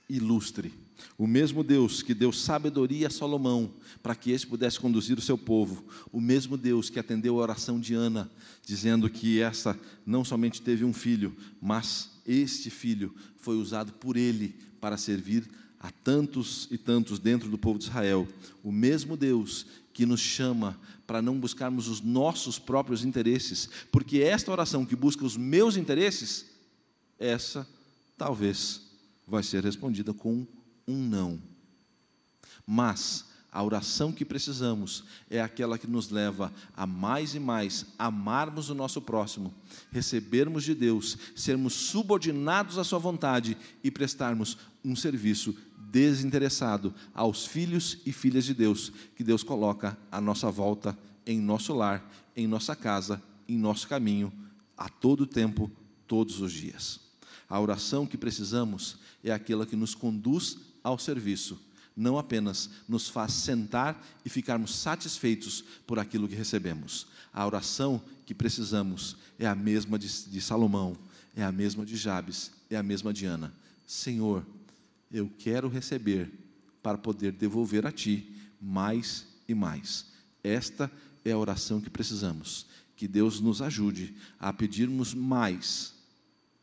ilustre. 0.09 0.73
O 1.19 1.27
mesmo 1.27 1.63
Deus 1.63 2.03
que 2.03 2.15
deu 2.15 2.33
sabedoria 2.33 3.09
a 3.09 3.11
Salomão 3.11 3.73
para 4.03 4.15
que 4.15 4.31
este 4.31 4.47
pudesse 4.47 4.79
conduzir 4.79 5.19
o 5.19 5.23
seu 5.23 5.37
povo, 5.37 5.85
o 6.13 6.21
mesmo 6.21 6.57
Deus 6.57 6.91
que 6.91 6.99
atendeu 6.99 7.39
a 7.39 7.43
oração 7.43 7.79
de 7.79 7.95
Ana, 7.95 8.31
dizendo 8.65 9.09
que 9.11 9.41
essa 9.41 9.79
não 10.05 10.25
somente 10.25 10.63
teve 10.63 10.85
um 10.85 10.93
filho, 10.93 11.37
mas 11.61 12.11
este 12.27 12.71
filho 12.71 13.15
foi 13.37 13.57
usado 13.57 13.93
por 13.95 14.17
ele 14.17 14.55
para 14.81 14.97
servir 14.97 15.49
a 15.79 15.91
tantos 15.91 16.69
e 16.71 16.79
tantos 16.79 17.19
dentro 17.19 17.49
do 17.49 17.59
povo 17.59 17.79
de 17.79 17.85
Israel. 17.85 18.27
O 18.63 18.73
mesmo 18.73 19.17
Deus 19.17 19.67
que 19.93 20.07
nos 20.07 20.21
chama 20.21 20.79
para 21.07 21.23
não 21.23 21.39
buscarmos 21.39 21.89
os 21.89 22.01
nossos 22.01 22.59
próprios 22.59 23.05
interesses, 23.05 23.69
porque 23.93 24.19
esta 24.21 24.51
oração 24.51 24.85
que 24.85 24.97
busca 24.97 25.25
os 25.25 25.37
meus 25.37 25.77
interesses, 25.77 26.47
essa 27.19 27.69
talvez 28.17 28.84
vai 29.27 29.43
ser 29.43 29.65
respondida 29.65 30.13
com 30.13 30.47
um 30.87 30.97
não. 30.97 31.41
Mas 32.67 33.27
a 33.55 33.63
oração 33.63 34.11
que 34.11 34.25
precisamos 34.25 35.05
é 35.31 35.41
aquela 35.41 35.79
que 35.79 35.87
nos 35.87 36.11
leva 36.11 36.53
a 36.77 36.87
mais 36.87 37.37
e 37.37 37.39
mais 37.39 37.87
amarmos 37.97 38.69
o 38.69 38.75
nosso 38.75 39.01
próximo, 39.01 39.55
recebermos 39.93 40.65
de 40.65 40.75
Deus, 40.75 41.17
sermos 41.37 41.73
subordinados 41.73 42.79
à 42.79 42.85
Sua 42.85 42.99
vontade 42.99 43.57
e 43.83 43.93
prestarmos 43.93 44.59
um 44.85 44.97
serviço 44.97 45.57
desinteressado 45.79 46.93
aos 47.15 47.47
filhos 47.47 47.99
e 48.05 48.11
filhas 48.11 48.45
de 48.45 48.53
Deus 48.53 48.91
que 49.15 49.23
Deus 49.23 49.45
coloca 49.45 49.97
à 50.11 50.21
nossa 50.21 50.51
volta, 50.51 50.99
em 51.25 51.41
nosso 51.41 51.73
lar, 51.73 52.05
em 52.35 52.49
nossa 52.49 52.75
casa, 52.75 53.23
em 53.49 53.57
nosso 53.57 53.87
caminho, 53.87 54.33
a 54.77 54.89
todo 54.89 55.29
tempo, 55.29 55.71
todos 56.09 56.41
os 56.41 56.53
dias. 56.53 57.04
A 57.55 57.61
oração 57.61 58.05
que 58.05 58.19
precisamos 58.19 58.97
é 59.23 59.31
aquela 59.31 59.65
que 59.65 59.77
nos 59.77 59.95
conduz 59.95 60.59
ao 60.83 60.99
serviço, 60.99 61.57
não 61.97 62.19
apenas 62.19 62.69
nos 62.89 63.09
faz 63.09 63.33
sentar 63.33 64.05
e 64.25 64.29
ficarmos 64.29 64.75
satisfeitos 64.75 65.63
por 65.87 66.01
aquilo 66.01 66.27
que 66.27 66.35
recebemos. 66.35 67.07
A 67.33 67.47
oração 67.47 68.03
que 68.27 68.35
precisamos 68.35 69.17
é 69.39 69.47
a 69.47 69.55
mesma 69.55 69.97
de, 69.97 70.09
de 70.25 70.41
Salomão, 70.41 70.97
é 71.37 71.45
a 71.45 71.53
mesma 71.53 71.87
de 71.87 71.97
Jabes, 71.97 72.51
é 72.69 72.75
a 72.75 72.83
mesma 72.83 73.13
de 73.13 73.25
Ana. 73.25 73.55
Senhor, 73.87 74.45
eu 75.09 75.31
quero 75.39 75.69
receber 75.69 76.33
para 76.83 76.99
poder 76.99 77.31
devolver 77.31 77.87
a 77.87 77.93
Ti 77.93 78.35
mais 78.61 79.29
e 79.47 79.55
mais. 79.55 80.07
Esta 80.43 80.91
é 81.25 81.31
a 81.31 81.39
oração 81.39 81.81
que 81.81 81.89
precisamos. 81.89 82.67
que 82.97 83.09
Deus 83.09 83.41
nos 83.41 83.61
ajude 83.61 84.15
a 84.39 84.53
pedirmos 84.53 85.15
mais, 85.15 85.95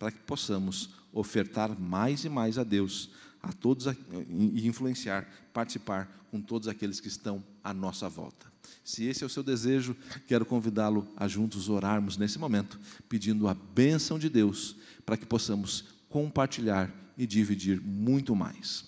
para 0.01 0.11
que 0.11 0.17
possamos 0.17 0.89
ofertar 1.13 1.79
mais 1.79 2.25
e 2.25 2.29
mais 2.29 2.57
a 2.57 2.63
Deus, 2.63 3.11
a 3.39 3.53
todos 3.53 3.85
e 3.85 4.67
influenciar, 4.67 5.29
participar 5.53 6.09
com 6.31 6.41
todos 6.41 6.67
aqueles 6.67 6.99
que 6.99 7.07
estão 7.07 7.43
à 7.63 7.71
nossa 7.71 8.09
volta. 8.09 8.51
Se 8.83 9.05
esse 9.05 9.23
é 9.23 9.27
o 9.27 9.29
seu 9.29 9.43
desejo, 9.43 9.95
quero 10.25 10.43
convidá-lo 10.43 11.07
a 11.15 11.27
juntos 11.27 11.69
orarmos 11.69 12.17
nesse 12.17 12.39
momento, 12.39 12.79
pedindo 13.07 13.47
a 13.47 13.53
bênção 13.53 14.17
de 14.17 14.27
Deus 14.27 14.75
para 15.05 15.15
que 15.15 15.25
possamos 15.25 15.85
compartilhar 16.09 16.91
e 17.15 17.27
dividir 17.27 17.79
muito 17.79 18.35
mais. 18.35 18.85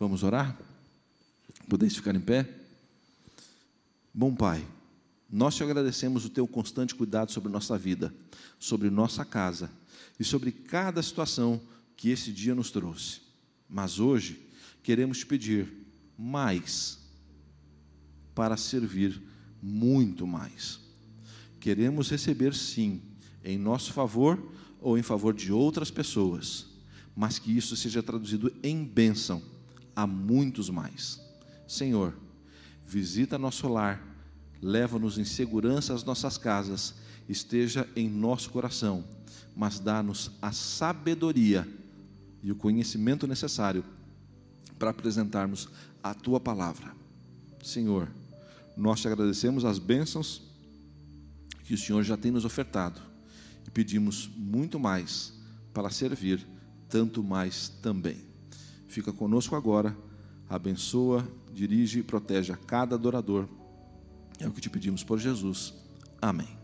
Vamos 0.00 0.24
orar? 0.24 0.58
Podeis 1.68 1.94
ficar 1.94 2.16
em 2.16 2.20
pé? 2.20 2.44
Bom 4.12 4.34
Pai, 4.34 4.66
nós 5.30 5.54
te 5.54 5.62
agradecemos 5.62 6.24
o 6.24 6.30
teu 6.30 6.48
constante 6.48 6.92
cuidado 6.92 7.30
sobre 7.30 7.52
nossa 7.52 7.78
vida, 7.78 8.12
sobre 8.58 8.90
nossa 8.90 9.24
casa 9.24 9.70
e 10.18 10.24
sobre 10.24 10.52
cada 10.52 11.02
situação 11.02 11.60
que 11.96 12.10
esse 12.10 12.32
dia 12.32 12.54
nos 12.54 12.70
trouxe. 12.70 13.20
Mas 13.68 13.98
hoje 13.98 14.40
queremos 14.82 15.18
te 15.18 15.26
pedir 15.26 15.72
mais 16.16 16.98
para 18.34 18.56
servir 18.56 19.20
muito 19.62 20.26
mais. 20.26 20.80
Queremos 21.60 22.08
receber 22.10 22.54
sim, 22.54 23.02
em 23.44 23.58
nosso 23.58 23.92
favor 23.92 24.52
ou 24.80 24.96
em 24.96 25.02
favor 25.02 25.34
de 25.34 25.52
outras 25.52 25.90
pessoas, 25.90 26.66
mas 27.16 27.38
que 27.38 27.56
isso 27.56 27.76
seja 27.76 28.02
traduzido 28.02 28.52
em 28.62 28.84
bênção 28.84 29.42
a 29.94 30.06
muitos 30.06 30.70
mais. 30.70 31.20
Senhor, 31.66 32.16
visita 32.86 33.36
nosso 33.36 33.68
lar, 33.68 34.00
leva-nos 34.62 35.18
em 35.18 35.24
segurança 35.24 35.92
às 35.92 36.04
nossas 36.04 36.38
casas, 36.38 36.94
esteja 37.28 37.88
em 37.94 38.08
nosso 38.08 38.50
coração, 38.50 39.04
mas 39.54 39.78
dá-nos 39.78 40.30
a 40.40 40.52
sabedoria 40.52 41.66
e 42.42 42.50
o 42.50 42.56
conhecimento 42.56 43.26
necessário 43.26 43.84
para 44.78 44.90
apresentarmos 44.90 45.68
a 46.02 46.14
tua 46.14 46.38
palavra. 46.38 46.94
Senhor, 47.62 48.08
nós 48.76 49.00
te 49.00 49.08
agradecemos 49.08 49.64
as 49.64 49.78
bênçãos 49.78 50.42
que 51.64 51.74
o 51.74 51.78
Senhor 51.78 52.02
já 52.02 52.16
tem 52.16 52.30
nos 52.30 52.44
ofertado 52.44 53.00
e 53.66 53.70
pedimos 53.70 54.30
muito 54.36 54.78
mais 54.78 55.34
para 55.74 55.90
servir, 55.90 56.46
tanto 56.88 57.22
mais 57.22 57.68
também. 57.68 58.16
Fica 58.86 59.12
conosco 59.12 59.54
agora, 59.54 59.94
abençoa, 60.48 61.26
dirige 61.52 61.98
e 61.98 62.02
protege 62.02 62.52
a 62.52 62.56
cada 62.56 62.94
adorador. 62.94 63.46
É 64.38 64.48
o 64.48 64.52
que 64.52 64.60
te 64.60 64.70
pedimos 64.70 65.04
por 65.04 65.18
Jesus. 65.18 65.74
Amém. 66.22 66.57